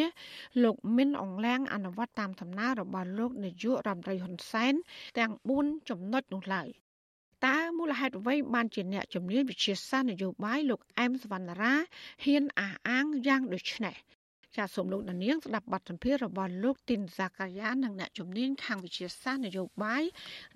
[0.64, 4.74] លោកមិនអងឡាំងអនុវត្តតាមសំណើរបស់លោកនាយករដ្ឋមន្ត្រីហ៊ុនសែន
[5.18, 5.32] ទាំង
[5.62, 6.68] 4ចំណុចនោះឡើយ
[7.46, 11.74] តើមូលហេតុអ្វីបានជាអ្នកជំនាញវិជាសាស្ត្រនយោបាយលោកអែមសវណ្ណារា
[12.24, 13.96] ហ៊ានអះអាងយ៉ាងដូចនេះ
[14.58, 20.04] ចាសសូមលោកនាងស្ដាប់បទសម្ភាសន៍របស់លោកទីនសាកាយានិងអ្នកជំនាញខាងវិទ្យាសាស្ត្រនយោបាយ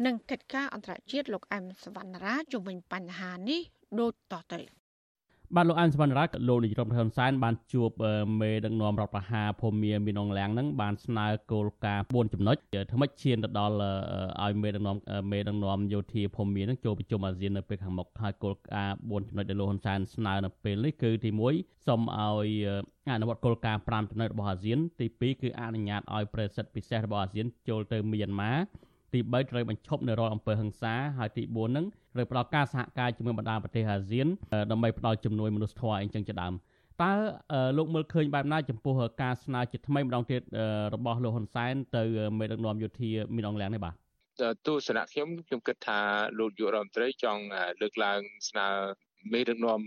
[0.06, 3.62] និងកិច្ចការអន្តរជាតិលោកអែមសវណ្ណារាជុំវិញបញ្ហានេះ
[4.00, 4.85] ដូចតទៅ
[5.54, 7.90] បាទលោកអានសវណ្ណរាលោកនាយរដ្ឋមន្ត្រីហ៊ុនសែនបានជួប
[8.42, 12.58] មេដឹកនាំរដ្ឋប្រហារភូមិមានអងឡាំងនឹងបានស្នើគោលការណ៍4ចំណុច
[12.94, 13.76] ថ្មិចឈានទៅដល់
[14.44, 14.98] ឲ្យមេដឹកនាំ
[15.32, 22.50] មេដឹកនាំយោធាភូមិមាននឹងចូលប្រជុំអាស៊ាននៅពេលខាងមុខហើយគោលការណ៍4ចំណុចដែលលោកហ៊ុនសែនស្នើនៅពេលនេះគឺទី1សូមឲ្យ
[23.10, 28.54] អនុវត្តគោលការណ៍5ចំណុចរបស់អាស៊ានទី2គឺអនុញ្ញាតឲ្យប្រសិទ្ធពិសេសរបស់អាស៊ានចូលទៅមីយ៉ាន់ម៉ា
[29.14, 31.86] ទី3ត្រូវបញ្ឈប់នៅរាល់អំពើហិង្សាហើយទី4ហ្នឹង
[32.16, 34.28] ត្រូវផ្ដល់ការសហការជាមួយបណ្ដាប្រទេសអាស៊ាន
[34.72, 36.54] ដើម្បីផ្ដល់ជំនួយមនុស្សធម៌អីចឹងជាដើម
[37.04, 37.12] តើ
[37.78, 40.42] លោកមើលឃើញបែបណាចំពោះការស្នើជាថ្មីម្ដងទៀត
[40.96, 42.04] របស់លោកហ៊ុនសែនទៅ
[42.40, 43.96] មេដឹកនាំយោធាមីនអងលៀងនេះបាទ
[44.66, 46.00] ទស្សនៈខ្ញុំខ្ញុំគិតថា
[46.40, 47.44] លោកយុរដ្ឋមន្ត្រីចង់
[47.82, 48.68] លើកឡើងស្នើ
[49.34, 49.80] មេដឹកនាំ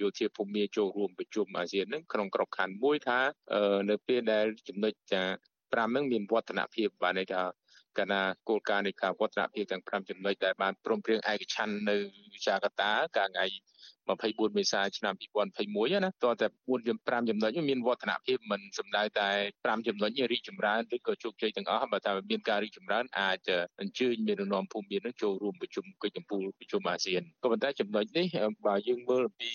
[0.00, 3.18] យោធាភូមិចូលរួមប្រជុំអាស៊ាននឹងក្នុងក្របខ័ណ្ឌមួយថា
[3.90, 4.92] នៅពេលដែលចំណុច
[5.66, 7.42] 5នឹងមានវឌ្ឍនភាពបានន័យថា
[7.98, 11.96] កណាគោលការណ៍នៃការវឌ្ឍនភាពទាំង5ចំណុចដែលបានព្រមព្រៀងឯកច្ឆ័ន្ទនៅ
[12.46, 13.46] ចាកាតាកាលថ្ងៃ
[14.06, 15.14] 24មេសាឆ្នាំ
[15.58, 19.28] 2021ណាតើតែ4 5ចំណុចមានវឌ្ឍនភាពមិនសំដៅតែ
[19.62, 23.38] 5ចំណុចរីកចម្រើនឬក៏ជោគជ័យទាំងអស់បើថាមានការរីកចម្រើនអាច
[23.80, 28.26] អញ្ជើញមានរនាំភូមិមាននឹងចូលរួមប្រជុំកិច្ចកម្ពុជាប្រជុំអាស៊ានក៏ប៉ុន្តែចំណុចនេះ
[28.66, 29.50] បើយើងមើលពី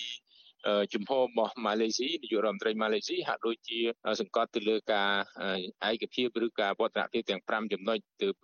[0.94, 3.80] ជំហររបស់ម៉ាឡេស៊ីនាយករដ្ឋមន្ត្រីម៉ាឡេស៊ីហាក់ដូចជា
[4.20, 5.10] សង្កត់ទៅលើការ
[5.90, 8.34] ឯកភាពឬការវឌ្ឍនភាពទាំង5ចំណុចទើប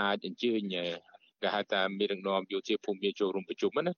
[0.00, 0.60] អាចអញ្ជើញ
[1.42, 3.92] គេហៅថាមានរងនាំយោធាភូមិចូលរួមប្រជុំណា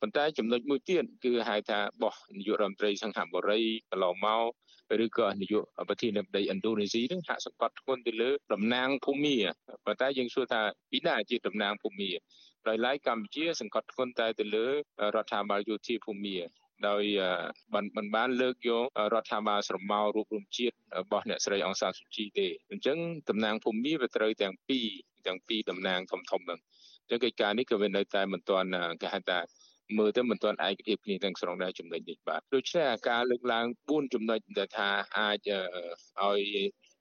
[0.00, 3.60] ប៉ុន្តែចំណុចមួយទៀតគឺហៅថាបោះនាយករដ្ឋមន្ត្រីសង្ហបុរី
[3.90, 4.44] កន្លងមក
[5.04, 9.36] ឬក៏នាយកប្រធានាធិបតីឥណ្ឌូនេស៊ីនឹងហាក់សង្កត់ធ្ងន់ទៅលើតំណាងភូមិ
[9.84, 10.60] ប៉ុន្តែយើងសួរថា
[10.90, 12.10] ពីណាជាតំណាងភូមិ
[12.68, 14.66] ដោយឡែកកម្ពុជាសង្កត់ធ្ងន់តែទៅលើ
[15.14, 16.36] រដ្ឋាភិបាលយោធាភូមិ
[16.88, 17.02] ដោយ
[17.96, 24.86] មិនបានលើកយករដ្ឋាភិបាលស្រមោលរួបរวมជាតិរបស់អ្នកស្រីអង្សានស៊ូជីទេអញ្ចឹងតំណាងភូមិវាត្រូវទាំងពីរ
[25.26, 26.60] ទាំងពីរតំណាងធំធំហ្នឹង
[27.02, 28.68] អញ្ចឹងកិច្ចការនេះក៏វានៅតែមិនទាន់
[29.02, 29.38] គេហៅថា
[29.98, 35.48] មើលទៅមិនទាន់ឯកភាពគ្នាទាំងស្រុងដែរចំណុចនេះបាទដូច្នេះការលើកឡើង4ចំណុចដែលថាអាច
[36.20, 36.40] ឲ្យ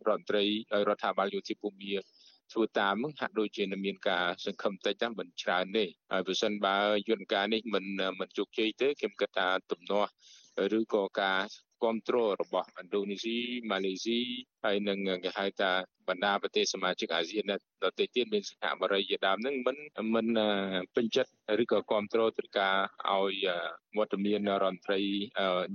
[0.08, 1.92] រដ្ឋមន្ត្រីឲ្យរដ្ឋាភិបាលយោធាភូមិ
[2.54, 6.78] ធ្វើតាមនឹងហាក់ដូចជានឹងមានការសង្ឃឹមតិចតែមិនច្រើនទេហើយបើសិនបើ
[7.10, 7.86] យន្តការនេះមិន
[8.20, 10.12] មិនជោគជ័យទេខ្ញុំគិតថាទំនាស់
[10.78, 11.42] ឬក៏ការ
[11.82, 13.38] គ្រប់គ្រងរបស់ឥណ្ឌូនេស៊ី
[13.72, 14.20] ម៉ាឡេស៊ី
[14.64, 15.72] ហើយនឹងគេហៅថា
[16.08, 17.44] បណ្ដាប្រទេសសមាជិកអាស៊ាន
[17.84, 19.78] ដទៃទៀតមានសិង្ហបុរីជាដើមហ្នឹងមិន
[20.16, 20.28] មិន
[20.96, 21.32] ពេញចិត្ត
[21.62, 22.76] ឬក៏គ្រប់គ្រងទៅការ
[23.10, 23.48] ឲ្យ
[23.98, 25.00] វត្តមានរដ្ឋមន្ត្រី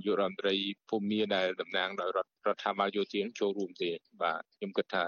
[0.05, 0.55] យុរដ្ឋមន្ត្រី
[0.89, 5.03] ភូមិដែលតំណាងដោយរដ្ឋរដ្ឋាភិបាលយោធាចូលរួមទេបាទខ្ញុំគិតថា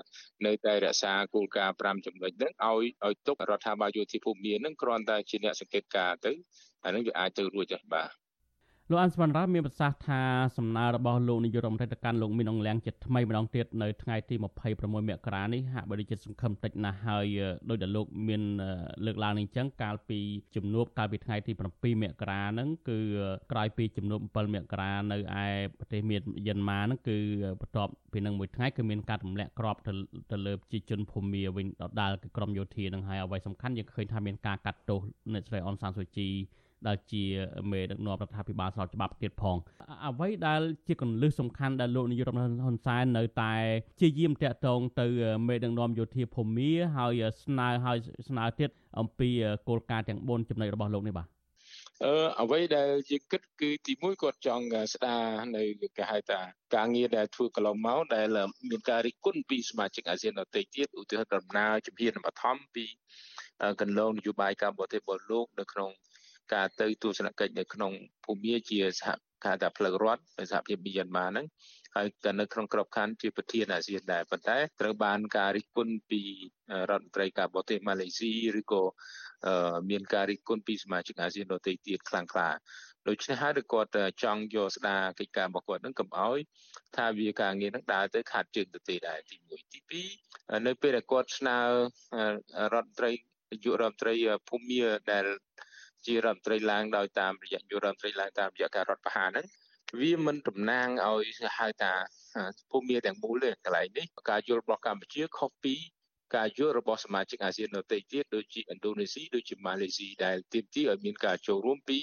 [0.45, 6.32] នៅតែរក្សាគោលការណ៍5ចំណុចហ្នឹងឲ្យឲ្យទុករដ្ឋាភិបាលយោធាភូមិហ្នឹងគ្រាន់តែជាអ្នកសង្កេតការទៅ
[6.84, 8.09] អានឹងវាអាចទៅរួចដែរបាទ
[8.91, 10.21] លោកអានសវណ្ណរាមានប្រសាសន៍ថា
[10.57, 14.35] សំណើរបស់លោកនាយករដ្ឋមន្ត្រីទៅកាន់លោកមីនអងលៀងជាថ្មីម្ដងទៀតនៅថ្ងៃទី
[14.67, 17.25] 26មករានេះហាក់បីដូចជាសង្ឃឹមតិចណាស់ហើយ
[17.69, 18.41] ដោយដែលលោកមាន
[19.05, 20.19] លើកឡើងនេះអញ្ចឹងកាលពី
[20.55, 22.99] ជំនួបកាលពីថ្ងៃទី7មករាហ្នឹងគឺ
[23.51, 25.45] ក្រោយពីជំនួប7មករានៅឯ
[25.79, 27.17] ប្រទេសមៀនយ៉ាន់ម៉ាហ្នឹងគឺ
[27.61, 29.93] បន្ទាប់ពីនឹងមួយថ្ងៃគឺមានការទម្លាក់គ្រាប់ទៅ
[30.31, 34.99] ទៅលើប្រជាជនភូមិវិញដដាលគឺក្រមយោធានឹងហើយអ្វីសំខាន់យើងឃើញថាមានការកាត់ទោស
[35.33, 36.29] អ្នកស្រីអនសានសូជី
[36.88, 37.23] ដែលជា
[37.71, 39.57] មេដឹកនាំរដ្ឋាភិបាលស្របច្បាប់ទៀតផង
[40.07, 43.53] អ្វីដែលជាកលឹះសំខាន់ដែលលោកនាយករដ្ឋមន្ត្រីហ៊ុនសែននៅតែ
[44.01, 45.07] ជាយាមតាក់ទងទៅ
[45.47, 48.69] មេដឹកនាំយោធាភូមិហើយស្នើឲ្យស្នើទៀត
[48.99, 49.30] អំពី
[49.67, 51.27] គោលការណ៍ទាំង4ចំណុចរបស់លោកនេះបាទ
[52.05, 55.23] អឺអ្វីដែលយើងគិតគឺទីមួយគាត់ចង់ស្ដារ
[55.55, 55.63] នៅ
[55.97, 56.39] គេហៅថា
[56.75, 58.27] ការងារដែលធ្វើកន្លងមកដែល
[58.69, 62.86] មានការរិះគន់ពីសមាជិកអាស៊ានដទៃទៀតឧទាហរណ៍ដំណើរជំហានបឋមពី
[63.82, 65.91] កន្លងនយោបាយការបរទេសរបស់លោកនៅក្នុង
[66.54, 67.91] ការទៅទស្សនកិច្ចនៅក្នុង
[68.26, 69.10] ភូមិជាសហ
[69.43, 71.45] គេថាផ្លូវរដ្ឋនៃសហភាពមីយ៉ាន់ម៉ាហ្នឹង
[71.95, 76.22] ហើយក៏នៅក្នុងក្របខ័ណ្ឌជាប្រធានអាស៊ានដែរប៉ុន្តែត្រូវបានការរិះគន់ពី
[76.89, 78.84] រដ្ឋមន្ត្រីការបរទេសម៉ាឡេស៊ីឬក៏
[79.89, 82.50] មានការរិះគន់ពីសមាជិកអាស៊ានដទៃទៀតខ្លាំងក្លា
[83.08, 83.91] ដូច្នេះហើយគាត់
[84.24, 86.39] ចង់យកស្ដារកិច្ចការរបស់គាត់នឹងកុំឲ្យ
[86.97, 91.58] ថាវាការងារនឹងដើរទៅខាត់ជើងទៅទេដែរទី1ទី2នៅពេលដែលគាត់ស្នើ
[92.74, 93.12] រដ្ឋមន្ត្រី
[93.52, 94.14] នាយករដ្ឋមន្ត្រី
[94.50, 95.26] ភូមាដែល
[96.06, 99.45] ជារដ្ឋមន្ត្រីឡើងដោយតាមរយៈនាយករដ្ឋមន្ត្រីឡើងតាមរយៈការរដ្ឋប្រហារហ្នឹង
[100.00, 101.28] វាមិនតំណាងឲ្យ
[101.58, 101.93] ហៅថា
[102.72, 105.76] ភូមិទាំងមូលទេកន្លែងនេះការយល់របស់កម្ពុជាខុសពី
[106.36, 112.00] ការយល់របស់សមាជិកអាស៊ានដទៃទៀតដូចជាឥណ្ឌូនេស៊ីដូចជាម៉ាឡេស៊ីដែលទាមទារឲ្យមានការចូលរួមពី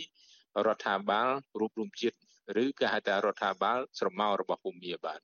[0.66, 1.28] រដ្ឋាភិបាល
[1.60, 2.16] រួមរួមជាតិ
[2.62, 5.20] ឬក៏ហៅថារដ្ឋាភិបាលស្រមោលរបស់ភូមិបាទ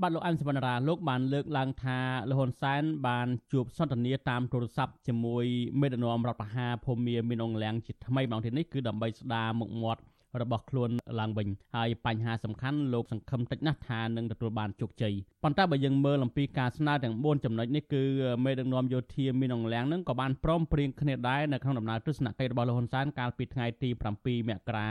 [0.00, 1.98] បាទលោកអែមសវណ្ណរាលោកបានលើកឡើងថា
[2.30, 5.44] លហ៊ុនសែនបានជួបសន្ទនាតាមទូរស័ព្ទជាមួយ
[5.80, 10.02] មេដឹកនាំរដ្ឋបហាភូមិមានអងលៀងជាថ្មីម្ដងទៀតនេះគឺដើម្បីស្ដារមុខមាត់
[10.40, 10.90] របស់ខ្លួន
[11.20, 18.02] ឡើងវិញហើយបញ្ហាសំខាន់លោកសង្ឃឹមតិចណាស់ថានឹងទទួលបានជោគជ័យប៉ុន្តែបើយើងមើលអំពីការស្នើទាំង4ចំណុចនេះគឺ
[18.44, 23.88] មេដឹកនាំយោធាមីនអងលៀងនឹងក៏បានព្រមព្រៀងគ្នាដែរនៅក្នុងដំណើរទស្សនកិច្ចរបស់លោកហ៊ុនសែនកាលពីថ្ងៃទី
[24.20, 24.88] 7មករា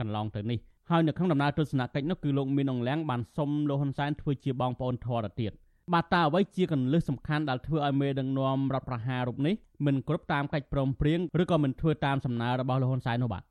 [0.00, 0.60] កន្លងទៅនេះ
[0.90, 5.52] ហើយនៅក្នុងដំណើរទស្សនកិច្ចនោះគឺលោកមីនអងលៀងបានសុំលោកហ៊ុនសែនធ្វើជាបងប្អូនធរទៅទៀត
[5.92, 9.54] បាទតើអ្វីជាកន្លឹះសំខាន់ដែលធ្វើឲ្យមេដឹកនាំរដ្ឋប្រហាររូបនេះ
[9.86, 13.42] មិនគ្រប់តាមកិច្ចព្រមព្រៀងឬក៏មិនធ្វើតាមសំណើរបស់លោកហ៊ុនសែននោះបាទ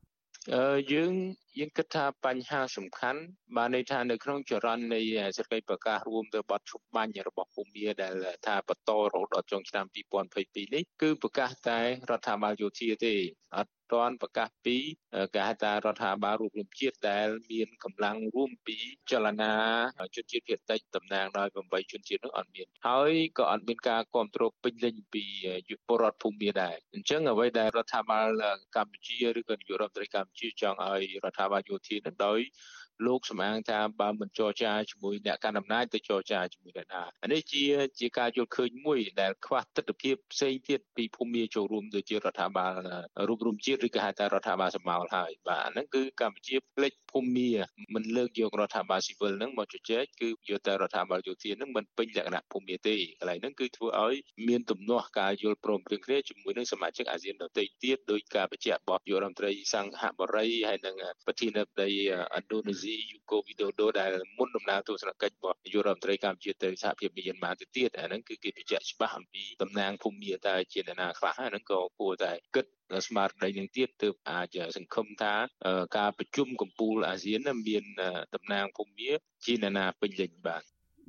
[0.56, 1.14] អឺយើង
[1.60, 3.22] យើងគិតថាបញ្ហាសំខាន់
[3.56, 5.02] បានន័យថានៅក្នុងចរន្តនៃ
[5.38, 8.14] សេចក្តីប្រកាសរួមទៅបទឈប់បាញ់របស់ភូមាដែល
[8.46, 9.86] ថាបន្តរហូតដល់ចុងឆ្នាំ
[10.32, 11.80] 2022នេះគឺប្រកាសតែ
[12.10, 13.16] រដ្ឋាភិបាលយោធាទេ
[13.58, 14.78] អត់ទាន់ប្រកាសពី
[15.34, 18.78] គេហៅថារដ្ឋាភិបាលរួមរំជាតិដែលមានកម្លាំងរួមពី
[19.12, 19.54] ចលនា
[20.16, 25.24] ជនជាតិភាគតិចតំណាងដោយ8ជនជាតិនោះអត់មានហើយក៏អត់មានការគ្រប់គ្រងពេញលេញពី
[25.70, 28.30] យុវរដ្ឋភូមិដែរអញ្ចឹងអ្វីដែលរដ្ឋាភិបាល
[28.76, 32.40] កម្ពុជាឬក៏នាយករដ្ឋមន្ត្រីកម្ពុជាចង់ឲ្យរដ្ឋាភិបាលយោធានឹងដោយ
[33.06, 37.64] លោកសំអាងថាបើមិនចរចាជាមួយអ្នកកាន់អំណាចទៅចរចាជាមួយអ្នកណានេះជា
[38.00, 42.74] ជាការយល់ឃើញមួយដែលខ្វះទស្សនវិជ្ជាផ្សេងទៀតពីភូមិចូលរួមដូចជារដ្ឋាភិបាល
[43.28, 47.50] រូបរួមជាតិឬក៏ហៅថារដ្ឋាភិបាលសម្មាលហើយបាទហ្នឹងគឺកម្ពុជាផ្លេចភូមិ
[47.96, 54.16] មិនលើកយករដ្ឋាភិបាលស៊ីវិលហ្នឹងមកជជែកគឺយកតែរដ្ឋាភិបាលយោធាហ្នឹងមិនពេញលក្ខណៈភូមិទេកន្លែងហ្នឹងគឺធ្វើឲ្យ
[54.48, 61.90] មានទំនាស់ការយល់ព្រមព្រៀងគ្នាជាមួយនឹងសមាជិកអាស៊ានដទៃទៀតដោយការបញ្ជាក់របស់យុរដ្ឋមន្ត្រីសង្ហបុរីហើយនិងប្រធានាធិបតី
[62.38, 72.66] ឥណ្ឌូនេស៊ីយូកូវីដូដូដែលមុនដំណើរទស្សនកិច្ចរបស់នាយករដ្ឋមន្ត្រីកម្ពុជាទៅសហភាពមីយ៉ាន់ម៉ាទៅទៀតអាហ្នឹងគឺគេបញ្ជាក់ច្បាស់អំពីតំណាងភូមិតើជាអ្នកណាខ្លះហ្នឹងក៏គួរតែគិត
[73.08, 75.34] ស្មារតីនឹងទៀតទើបអាចសង្ឃឹមថា
[75.98, 77.84] ការប្រជុំកម្ពុជាអាស៊ានមាន
[78.36, 79.12] តំណាងភូមិ
[79.46, 80.64] ជាអ្នកណាពេញលេញបាទ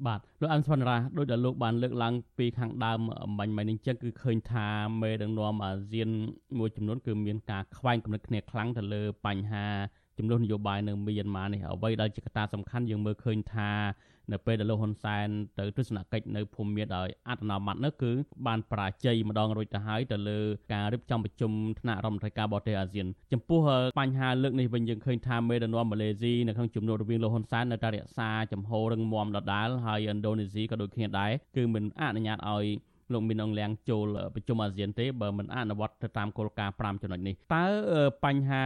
[0.07, 3.01] បាទលោកអនសវណ្ណរាដោយដែលលោកបានលើកឡើងពីខាងដើម
[3.39, 4.67] បាញ់មិញនេះចឹងគឺឃើញថា
[5.03, 6.09] មេដឹកនាំអាស៊ាន
[6.59, 9.67] មួយចំនួនគឺមានការខ្វែងគំនិតគ្នាខ្លាំងទៅលើបញ្ហា
[10.19, 13.71] ចំនួននយោបាយនៅមីយ៉ាន់ម៉ានេះអ្វីដែលជាកត្តាសំខាន់យើងមើលឃើញថា
[14.33, 18.13] នៅពេលដែលលោកហ៊ុនសែនទៅទស្សនកិច្ចនៅភូមិមាដោយអត្តនោម័តនោះគឺ
[18.47, 20.39] បានបរាជ័យម្ដងរួចទៅហើយទៅលើ
[20.73, 23.61] ការរៀបចំប្រជុំថ្នាក់រដ្ឋមន្ត្រីការបរទេសអាស៊ានចំពោះ
[24.01, 32.67] បញ្ហាលើកនេះវិញយើងឃើញថាមេដឹកនាំម៉ាឡេស៊ីនៅក្នុងជំនួបរវាងលោកហ៊ុនសែននៅតែរក្សាចំហររឹងមាំដដែលហើយឥណ្ឌូនេស៊ីក៏ដូចគ្នាដែរគឺមិនអនុញ្ញាតឲ្យ
[33.13, 37.67] លោកមីនអងលៀងចូលប្រជុំអាស៊ានទេបើមិនអនុវត្តទៅតាមគោលការណ៍5ចំណុចនេះតើ
[38.25, 38.65] បញ្ហា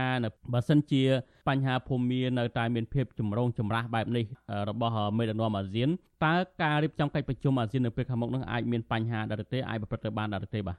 [0.53, 1.03] បើសិនជា
[1.49, 4.25] បញ្ហាភូមិនៅតែមានភាពចម្រូងចម្រាសបែបនេះ
[4.69, 5.89] របស់មេដឹកនាំអាស៊ាន
[6.25, 10.77] តើការរៀបចំកិច្ចប្រជុំអាស៊ាននៅពេលខាងមុខនឹងអាចមានបញ្ហាដែរទេអាចប្រព្រឹត្តទៅបានដែរទេបាទ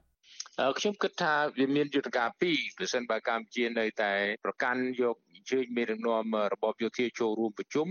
[0.79, 4.13] ខ្ញុំគិតថាវាមានយុទ្ធការពីរប្រសិនបើកម្ពុជានៅតែ
[4.45, 7.89] ប្រកាន់យក អញ្ជើញមេដឹកនាំរបបយោធាចូលរួមប្រជុំ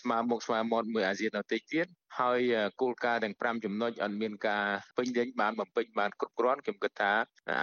[0.00, 1.86] ស្មើមុខស្មើមាត់មួយអាស៊ានដទៃទៀត
[2.20, 2.40] ហើយ
[2.80, 4.66] គោលការណ៍ទាំង5ចំណុចអត់មានការ
[4.98, 7.12] ពេញលេញបានបំពេញបានគ្រប់គ្រាន់ខ្ញុំគិតថា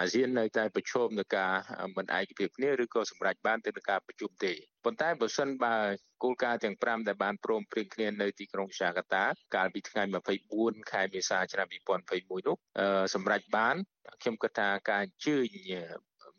[0.00, 1.52] អាស៊ាននៅតែប្រឈមនឹងការ
[1.96, 4.52] មិនឯកភាពគ្នាឬក៏សម្រេចបានទៅនឹងការប្រជុំទេ
[4.84, 5.76] ប៉ុន្តែបើសិនបើ
[6.22, 9.24] គោលការណ៍ទាំង5ដែលបានព្រមព្រៀងគ្នានៅទីក្រុងចាកាតា
[9.56, 10.02] កាលពីថ្ងៃ
[10.46, 12.56] 24ខែមេសាឆ្នាំ2021នោះ
[13.14, 13.76] សម្រេចបាន
[14.22, 15.46] ខ្ញុំគិតថាការអញ្ជើញ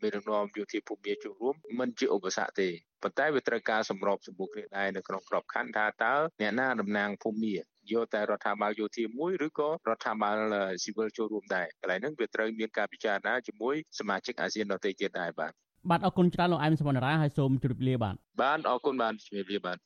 [0.02, 2.70] មេដឹកនាំយោធាភូមិចូលរួមមិនជាឧបសគ្គទេ
[3.04, 7.54] ប៉ុន្តែវាត្រូវការសម្របសម្រួលគ្នាដែរនៅក្នុងក្របខ័ណ្ឌថាតើអ្នកណាតំណាងភូមិ
[7.92, 10.36] យកតែរដ្ឋាភិបាលយោធាមួយឬក៏រដ្ឋាភិបាល
[10.84, 15.52] ស៊ីវិលចូលរួមដែរកន្លែងហ្នឹងវាត្រូវមានការពិចារណាជាមួយសមាជិកអាស៊ានដទៃទៀតដែរបាទ
[15.90, 19.78] បាទអរគុណច្រើនលោកអែមសមនរាហើយសូមជម្រាបលាបាទបាទអរគុណបាទជម្រាបលាបាទ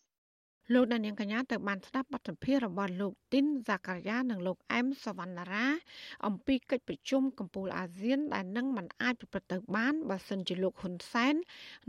[0.72, 5.66] លោកដានៀងកញ្ញាទៅបានស្ដាប់បទសម្ភាសន៍របស់លោកទីនហ្សាការីយ៉ានិងលោកអែមសវណ្ណារា
[6.26, 11.36] អំពីកិច្ចប្រជុំកំពូលអាស៊ាន ដែលនឹងមិនអាចប្រព្រឹត្តទៅបានបើសិនជាលោកហ៊ុនសែន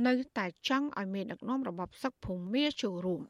[0.07, 3.23] នៅតែចង់ឲ្យមានដឹកនាំរបបសឹកភូមិចូលរួម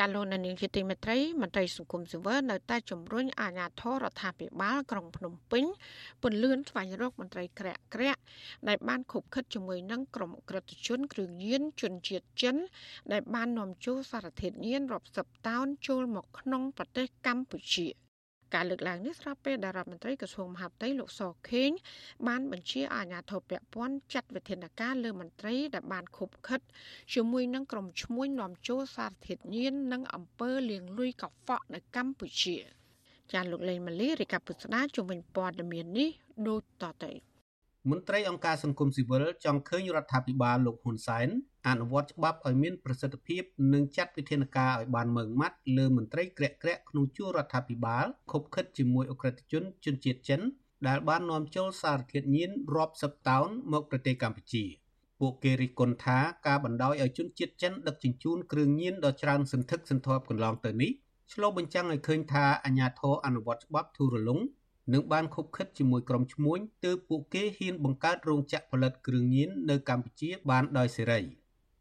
[0.00, 5.64] ចាលោកនាងជាទីមេត្រីមន្ត្រីសង្គមស៊ីវិលនៅតែជំរុញអាជ្ញាធររដ្ឋាភិបាលក្រុងភ្នំពេញ
[6.22, 8.20] ពន្លឿនស្វែងរកមន្ត្រីក្រាក់ក្រាក់
[8.68, 12.56] ដែលបានខົບខិតជាមួយនឹងក្រុមក្រិតជនគ្រឿងញៀនជនជាតិចិន
[13.12, 17.88] ដែលបាននាំចូលសារធាតុញៀនរាប់សិបតោនចូលមកក្នុងប្រទេសកម្ពុជា
[18.54, 21.70] ការលើកឡើងនេះស្របពេលដែលរដ្ឋមន្ត្រីក្រសួងមហាផ្ទៃលោកសខេង
[22.28, 26.60] បានបញ្ជាអាជ្ញាធរពាក់ព័ន្ធចាត់វិធានការលើមន្ត្រីដែលបានខុបខិត
[27.14, 32.56] ជាមួយនឹងក្រុមឈ្មួញនាំចូលសារធាតុញៀននិងអំពើលាងលុយកខ្វក់នៅកម្ពុជា
[33.32, 36.10] ចាលោកលេងម៉ាលីរាជការពុស្ដាជំនាញព័ត៌មាននេះ
[36.48, 37.29] ដូចតទៅ
[37.88, 41.28] មន្ត្រីអង្គការសង្គមស៊ីវិលចង់ឃើញរដ្ឋាភិបាលលោកហ៊ុនសែន
[41.68, 50.40] អនុវត្តច្បាប់ឲ្យមានប្រសិទ្ធភាពនិងចាត់វិធានការឲ្យបានម៉ឺងម៉ាត់លើមន្ត្រីក្រាក់ក្រាក់ក្នុងជួររដ្ឋាភិបាលខົບខិតជាមួយអ ுக ្រិតជនជនជាតិចិន
[50.88, 54.64] ដែលបាននាំចូលសារធាតុញៀនរាប់សិបតោនមកប្រទេសកម្ពុជា
[55.20, 60.92] ពួកគេរិះគន់ថាការបណ្ដោយឲ្យជនជាតិចិនដឹកជញ្ជូនគ្រឿងញៀនដ៏ច្រើនសន្ធឹកសន្ធាប់កន្លងទៅនេះ
[61.32, 64.40] ឆ្លុះបញ្ចាំងឲ្យឃើញថាអាញាធរអនុវត្តច្បាប់ធូររលុង
[64.92, 71.20] និងបានខົບខិតជាមួយក្រុមឈ្មួញទើបពួកគេហ៊ានបង្កើតរោងចក្រផលិតគ្រឿងញៀននៅកម្ពុជាបានដោយសេរី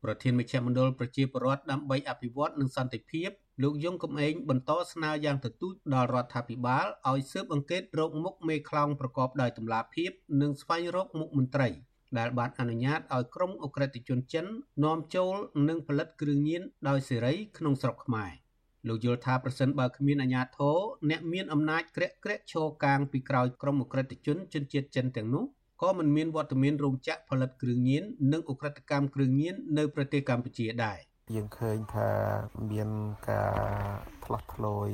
[0.03, 3.29] ប្រធានមជ្ឈមណ្ឌលប្រជាពលរដ្ឋដើម្បីអភិវឌ្ឍនិងសន្តិភាព
[3.63, 11.69] លោកយងកំឯងបន្តស្នើយ៉ាងទទូចដល់រដ្ឋាភិបាលឲ្យស៊ើបអង្កេតរោគមុខមេខ្លោងប្រកបដោយតម្លាភាពនិងស្វែងរកមុខមន្ត្រី
[12.17, 14.45] ដែលបានអនុញ្ញាតឲ្យក្រុមអ ுக ្រិតជនចិន
[14.83, 15.35] នាំចូល
[15.69, 18.31] និងផលិតគ្រឿងញៀនដោយសេរីក្នុងស្រុកខ្មែរ។
[18.89, 20.77] លោកយល់ថាប្រសិនបើគ្មានអាជ្ញាធរ
[21.09, 25.45] អ្នកមានអំណាចក្រាក់ក្រាក់ឈរកាងពីក្រោយក្រុមអ ுக ្រិតជនជនជាតិចិនទាំងនោះ
[25.81, 30.99] ក៏មិនមានវត្តមានរោងចក្រផលិតគ្រឿងញៀននិងអ ுக ្រិតកម្មគ្រឿងញៀននៅប្រទេសកម្ពុជាដែរ
[31.35, 32.09] យើងឃើញថា
[32.71, 32.89] មាន
[33.29, 33.53] ការ
[34.23, 34.87] ផ្លាស់ប្ដូរ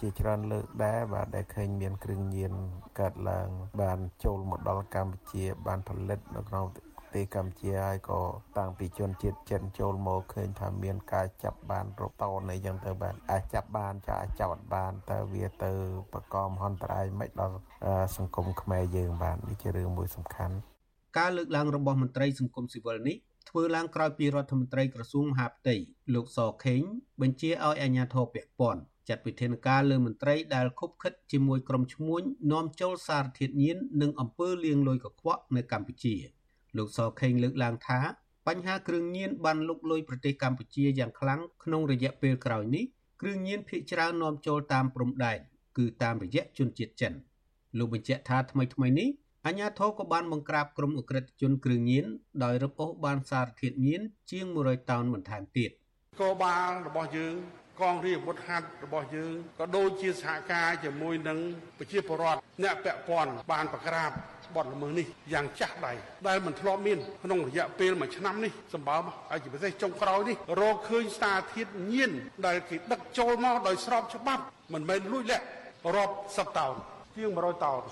[0.00, 2.52] ជាច្រើនលើកដែរបាទដែលឃើញមានគ្រឿងញៀន
[3.00, 3.48] កើតឡើង
[3.80, 6.66] បានចូលមកដល់កម្ពុជា បានផលិតនៅក្នុង
[7.18, 8.20] ទេសកម្ពុជាហើយក៏
[8.58, 15.72] តាំងពីជនជាតិចិនចូលមកឃើញថាមានការចាប់បានរកតនអីចឹងទៅបាទអាចចាប់បានចាអាចចាប់អត់បានតើវាទៅ
[16.14, 17.56] បកមហន្តរាយមិនដល់
[18.16, 20.56] សង្គមខ្មែរយើងបាទនេះជារឿងមួយសំខាន់
[21.18, 23.16] ការលើកឡើងរបស់មន្ត្រីសង្គមស៊ីវិលនេះ
[23.48, 25.76] ធ្វើឡើងក្រោយពីរដ្ឋមន្ត្រីក្រសួងមហាផ្ទៃ
[26.14, 26.82] លោកសខេង
[27.20, 36.16] បញ្ជាឲ្យអាជ្ញាធរពាក់ព័ន្ធចាត់វិធានការលើមន្ត្រីដែលខុបខិតជាមួយក្រុមឈ្មួញនាំចូលសារធាតុញៀននិងអំពើលាងលុយកខ្វក់នៅកម្ពុជា។
[36.78, 38.00] លោកសខេងលើកឡើងថា
[38.46, 42.84] បញ្ហាគ្រឿងញៀនបានលុកលុយប្រទេសកម្ពុជាយ៉ាងខ្លាំងក្នុងរយៈពេលក្រោយនេះ
[43.20, 45.38] គ្រឿងញៀនភាគច្រើននាំចូលតាមព្រំដែន
[45.78, 47.12] គឺតាមរយៈជនជាតិចិន
[47.78, 49.08] លោកបញ្ជាក់ថាថ្មីថ្មីនេះ
[49.46, 52.06] អាញាធរក៏បានបង្ក្រាបក្រុមអក្រិតជនគ្រឿងញៀន
[52.44, 54.00] ដោយរឹបអូសបានសារធាតុញៀន
[54.30, 55.70] ជាង100តោនបន្ថែមទៀត
[56.20, 57.34] កោបាលរបស់យើង
[57.80, 61.38] កងរាជអាវុធហត្ថរបស់យើងក៏ដូចជាសហការជាមួយនឹង
[61.78, 64.10] ប្រជាពលរដ្ឋអ្នកពាក់ព័ន្ធបានបង្ក្រាប
[64.56, 65.92] បទល្មើសនេះយ៉ាងចាស់ដៃ
[66.28, 72.10] ដែលមិនធ្លាប់មានក្នុងរយៈពេលមួយឆ្នាំនេះសម្បើមហើយជាពិសេសចុងក្រោយនេះរកឃើញសារធាតុញៀន
[72.46, 74.42] ដែលគេដឹកចូលមកដោយស្របច្បាប់
[74.72, 75.44] មិនមែនលួចលាក់
[75.96, 76.74] រាប់សិបតោន
[77.14, 77.82] ជាង100តោន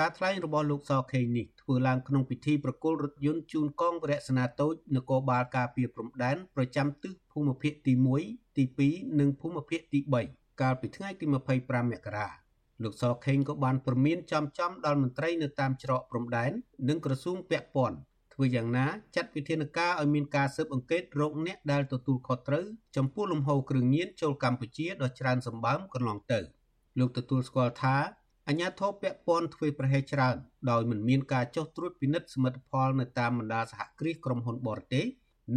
[0.00, 7.92] ការថ្លែងរបស់លោកសខេងនេះធ្វើឡើងក្នុងពិធីប្រគល់រថយន្តជូនកងវរៈសេនាតូចនគរបាលការពារព្រំដែនប្រចាំទិសភូមិភាគទី
[8.26, 10.00] 1ទី2និងភូមិភាគទី
[10.30, 11.24] 3កាលពីថ្ងៃទី
[11.58, 12.43] 25មករា
[12.84, 16.50] លោកសខេងក៏បានព្រមានចំចំដល់មន្ត្រីនៅតាមច្រកព្រំដែន
[16.88, 17.98] និងក្រសួងពាក់ព័ន្ធ
[18.34, 22.64] ធ្វើយ៉ាងណាចាត់វិធានការឲ្យមានការស៊ើបអង្កេតរោគអ្នកដែលទទួលខុសត្រូវ
[22.96, 26.40] ចំពោះលំហូរគ្រឿងញៀនចូលកម្ពុជាដ៏ច្រើនសម្បើមកន្លងទៅ
[26.98, 27.96] លោកទទួលស្គាល់ថា
[28.48, 30.36] អញ្ញាធិបពាក់ព័ន្ធធ្វើប្រហែលច្រើន
[30.70, 35.04] ដោយមិនមានការចុះត្រួតពិនិត្យសមិទ្ធផលនៅតាមបណ្ដាសហគ្រាសក្រុមហ៊ុនបរទេស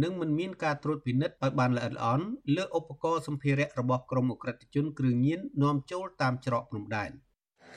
[0.02, 2.26] និងមិនមានការត្រួតពិនិត្យឲ្យបានល្អិតល្អន់
[2.56, 7.10] លើឧបករណ៍សម្ភារៈរបស់ក្រុមអក្រិតជនគ្រឿងញៀននាំចូលតាមច្រកព្រំដែន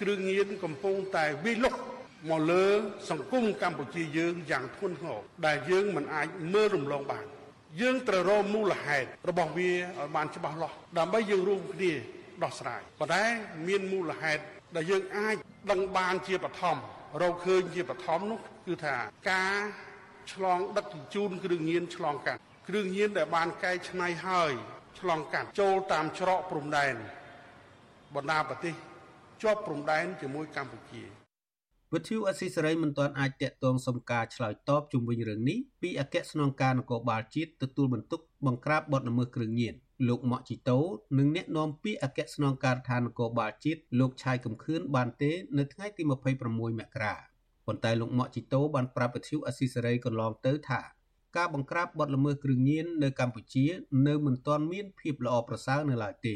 [0.01, 1.73] គ្រឿងញៀនកំពុងតែវិលុក
[2.29, 2.65] មកលើ
[3.09, 7.25] សង្គមកម្ពុជាយើងយ៉ាងធ្ងន់ធ្ងរដែលយើងមិនអាចមើលរំលងបាន
[7.81, 11.91] យើងត្រូវរកមូលហេតុរបស់វាឲ្យបានច្បាស់លាស់ដើម្បីយើងរួមគ្នា
[12.43, 13.23] ដោះស្រាយប៉ុន្តែ
[13.67, 14.41] មានមូលហេតុ
[14.75, 15.35] ដែលយើងអាច
[15.71, 16.77] ដឹងបានជាបឋម
[17.21, 18.95] រកឃើញជាបឋមនោះគឺថា
[19.31, 19.55] ការ
[20.33, 24.53] ឆ្លងដឹកជញ្ជូនគ្រឿងញៀនឆ្លងកាត់គ្រឿងញៀនដែលបានកែច្នៃហើយ
[24.99, 26.95] ឆ្លងកាត់ចូលតាមច្រកព្រំដែន
[28.15, 28.75] បណ្ដាប្រទេស
[29.41, 31.03] ជាប់ព្រំដែនជាមួយកម្ពុជា
[31.93, 39.73] វិទ្យុអស៊ីសេរីមិនទាន់អាចតាក់ទងសុំការឆ្លើយតបជុំវិញរឿងនេះពីអគ្គស្នងការនគរបាលជាតិទទួលបន្ទុកបង្ក្រាបបទល្មើសគ្រឿងញៀន
[40.07, 40.79] លោកម៉ាក់ជីតូ
[41.17, 46.03] និងអ្នកនាំពាក្យអគ្គស្នងការដ្ឋាននគរបាលជាតិលោកឆាយកំខឿនបានទេ នៅថ្ងៃទី
[46.41, 47.30] 26មករា
[47.71, 50.81] ប៉ុន្តែលោកម៉ាក់ជីតូបានប្រាប់វិទ្យុអស៊ីសេរីកន្លងទៅថា
[51.37, 53.65] ការបង្ក្រាបបទល្មើសគ្រឿងញៀននៅកម្ពុជា
[54.07, 56.35] នៅមិនទាន់មានភាពល្អប្រសើរនៅឡើយទេ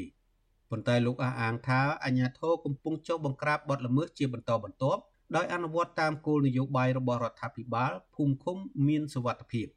[0.69, 5.01] ប៉ុន្តែលោកអះអាងថាអាញាធរកំពុងចុះបង្ក្រាបបទល្មើសជាបន្តបន្ទាប់
[5.35, 8.57] ដោយអនុវត្តតាមគោលនយោបាយរបស់រដ្ឋាភិបាលភូមិឃុំ
[8.87, 9.67] មានសវត្ថភាព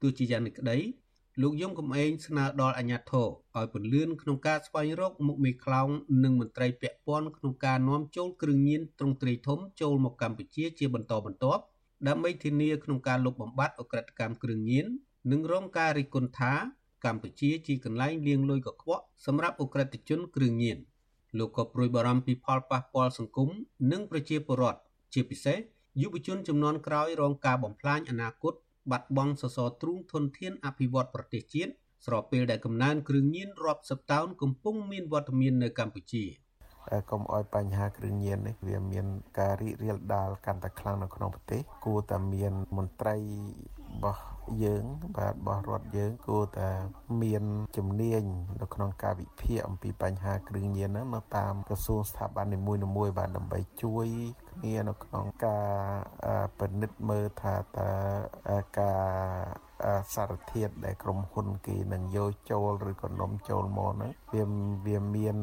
[0.00, 0.78] ទោះជាយ៉ាងនេះក្តី
[1.42, 5.88] លោកយមកំឯងស្នើដល់អាជ្ញាធរឲ្យពន្លឿនក្នុងការស្វែងរកមុខមេខ្លោង
[6.24, 11.62] និងមន្ត្រីពាក់ព័ន្ធក្នុងការនាំចូលគ្រឿងញៀនទ្រង់ទ្រាយធំចូលមកកម្ពុជាជាបន្តបន្ទាប់
[12.08, 14.86] ដើម្បីធានាក្នុងការលុបបំបាត់អក្រិតកម្មគ្រឿងញៀន
[15.32, 16.52] និងរងការរិះគន់ថា
[17.04, 20.78] កម្ពុជាជាកន្លែងលាងលុយកខ្វក់សម្រាប់អក្រិតជនគ្រឿងញៀន
[21.38, 23.50] លោកក៏ព្រួយបារម្ភពីផលប៉ះពាល់សង្គម
[23.92, 24.80] និងប្រជាពលរដ្ឋ
[25.14, 25.58] ជាពិសេស
[26.02, 28.54] យុវជនចំនួនក្រោយរងការបំផ្លាញអនាគត
[28.90, 31.72] បាត់បង់សសរទ្រូងធនធានអភិវឌ្ឍប្រទេសជាតិ
[32.06, 36.24] ស្របពេលដែលកំណើនគ្រឿងញៀនរាប់សិបតោនកំពុងមានវត្តមាននៅកម្ពុជា
[37.10, 39.06] កុំឲ្យបញ្ហាគ្រឿងញៀននេះវាមាន
[39.38, 43.16] ការរីករាលដាលកាន់តែខ្លាំងនៅក្នុងប្រទេសគួរតែមានមន្ត្រី
[43.96, 44.20] របស់
[44.64, 44.84] យើង
[45.16, 46.70] បាទរបស់រដ្ឋយើងគួរតែ
[47.22, 47.44] មាន
[47.76, 48.22] ជំនាញ
[48.60, 52.74] នៅក្នុងការវិភាគអំពីបញ្ហាគ្រឿងញៀនហ្នឹងនៅតាមក្រសួងស្ថាប័ននីមួ
[53.06, 54.06] យៗបាទដើម្បីជួយ
[54.50, 59.00] គ្នានៅក្នុងការពិនិត្យមើលថាតើការ
[60.14, 64.44] សារធាតុដែលក្រុមហ៊ុនគេនឹងយកចូលឬក៏នំចូលមកហ្នឹងវា
[64.86, 65.36] វាមាន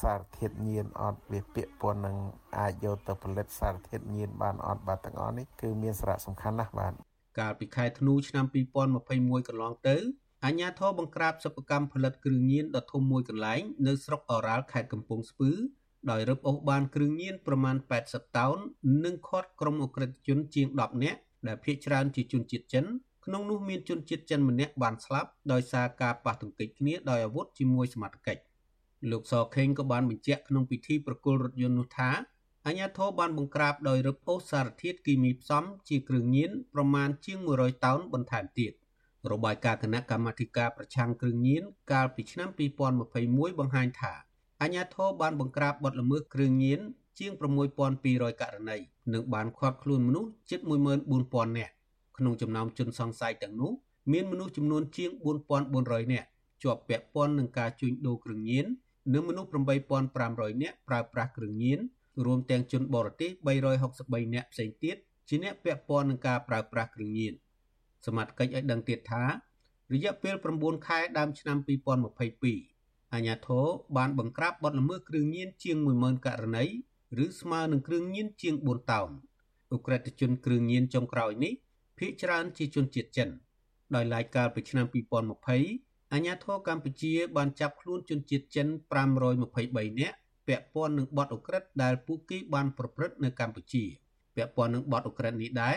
[0.00, 2.16] សារធាតុញៀនអត់វាពាក់ព័ន្ធនឹង
[2.58, 6.94] អាចយកទៅផលិតសារធាតុញៀនបានអត់បាទទាំងអស់នេះគឺមានសារៈសំខាន់ណាស់បាទ
[7.38, 9.96] កាលពីខែធ្នូឆ្នាំ2021កន្លងទៅ
[10.44, 15.50] អាជ្ញាធរបង្ក្រាបសិប្បកម្មផលិតគ្រឿងញៀនដ៏ធំមួយកន្លែងនៅស្រុកអូរ៉ាល់ខេត្តកំពង់ស្ពឺ
[16.10, 17.76] ដោយរឹបអូសបានគ្រឿងញៀនប្រមាណ
[18.06, 18.58] 80តោន
[19.04, 22.84] និងឃាត់ក្រុមអក្រិតជនជាង10នាក់ដែលភ ieck ច្រើនជាជនជាតិចិន
[23.24, 28.42] ក្នុងនោះមានជនជាតិចិនម្នាក់បានស្លាប់ដោយសារការប៉ះទង្គិចគ្នាដោយអាវុធជាមួយសមត្ថកិច្ច
[29.10, 32.10] លោកសខេងក៏បានបញ្ជាក់ក្នុងពិធីប្រគល់រថយន្តនោះថា
[32.68, 38.72] អាញាធរបានបង្ក្រាបដោយរឹបអូសសារធាតុគីមីផ្សំជាគ្រឿងញៀនប្រមាណជាង100តោនបន្ថែមទៀត
[39.32, 41.62] របាយការណ៍គណៈកម្មាធិការប្រឆាំងគ្រឿងញៀន
[41.92, 42.48] កាលពីឆ្នាំ
[42.98, 44.12] 2021បង្ហាញថា
[44.62, 46.80] អាញាធរបានបង្ក្រាបបទល្មើសគ្រឿងញៀន
[47.18, 47.32] ជាង
[47.86, 48.76] 6200ករណី
[49.12, 51.72] និងបានឃាត់ខ្លួនមនុស្សជិត14000នាក់
[52.18, 53.72] ក្នុងចំណោមជនសង្ស័យទាំងនោះ
[54.12, 55.10] មានមនុស្សចំនួនជាង
[55.62, 56.28] 4400នាក់
[56.62, 58.66] ជាប់ពាក់ព័ន្ធនឹងការជួញដូរគ្រឿងញៀន
[59.14, 59.48] និងមនុស្ស
[60.04, 61.80] 8500នាក់ប្រើប្រាស់គ្រឿងញៀន
[62.26, 63.30] រួមទាំងជនបរទេស
[63.82, 64.96] 363នាក់ផ្សេងទៀត
[65.28, 67.34] ជាអ្នកពាក់ព័ន្ធនឹងការប្រើប្រាស់គ្រឿងញៀន
[68.06, 69.24] សមត្ថកិច្ចឲ្យដឹងទៀតថា
[69.92, 73.66] រយៈពេល9ខែដើមឆ្នាំ2022អាជ្ញាធរ
[73.96, 76.64] បានបង្ក្រាបបទល្មើសគ្រឿងញៀនជាង10000ករណី
[77.24, 79.10] ឬស្មើនឹងគ្រឿងញៀនជាង4តោន
[79.70, 81.52] អ ுக ្រិតជនគ្រឿងញៀនចុងក្រោយនេះ
[81.98, 83.28] ភ ieck ច្រើនជាជនជាតិចិន
[83.94, 88.66] ដោយឡែកកាលពីឆ្នាំ2020អាជ្ញាធរកម្ពុជាបានចាប់ខ្លួនជនជាតិចិន
[89.32, 90.16] 523នាក់
[90.48, 93.84] ពាក់ព័ន្ធនឹងបទឧក្រិដ្ឋដែលពួកគេបានប្រព្រឹត្តនៅកម្ពុជា
[94.36, 95.76] ពាក់ព័ន្ធនឹងបទឧក្រិដ្ឋនេះដែរ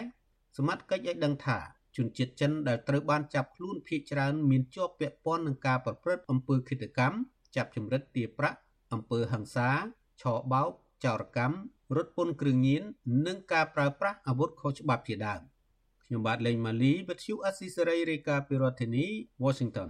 [0.57, 1.59] សមត្ថកិច្ចឲ្យដឹងថា
[1.97, 7.15] ជនជាតិចិនដែលត្រូវបានចាប់ខ្លួនភ ieck ច្រើនមានជាប់ពាក់ព័ន្ធនឹងការប្រព្រឹត្តអំពើឃាតកម្ម
[7.55, 8.57] ចាប់ចម្រិតទារប្រាក់
[8.93, 9.69] អំពើហិង្សា
[10.21, 10.69] ឆោបោក
[11.03, 11.57] ចោរកម្ម
[11.95, 12.83] រត់ពន្ធគ្រឿងញៀន
[13.27, 15.41] និងការប្រើប្រាស់អាវុធខុសច្បាប់ជាដើម
[16.03, 19.05] ខ្ញុំបាទលេងម៉ាលីវិទ្យុអស៊ីសេរីរាយការណ៍ពីរដ្ឋធានី
[19.43, 19.89] Washington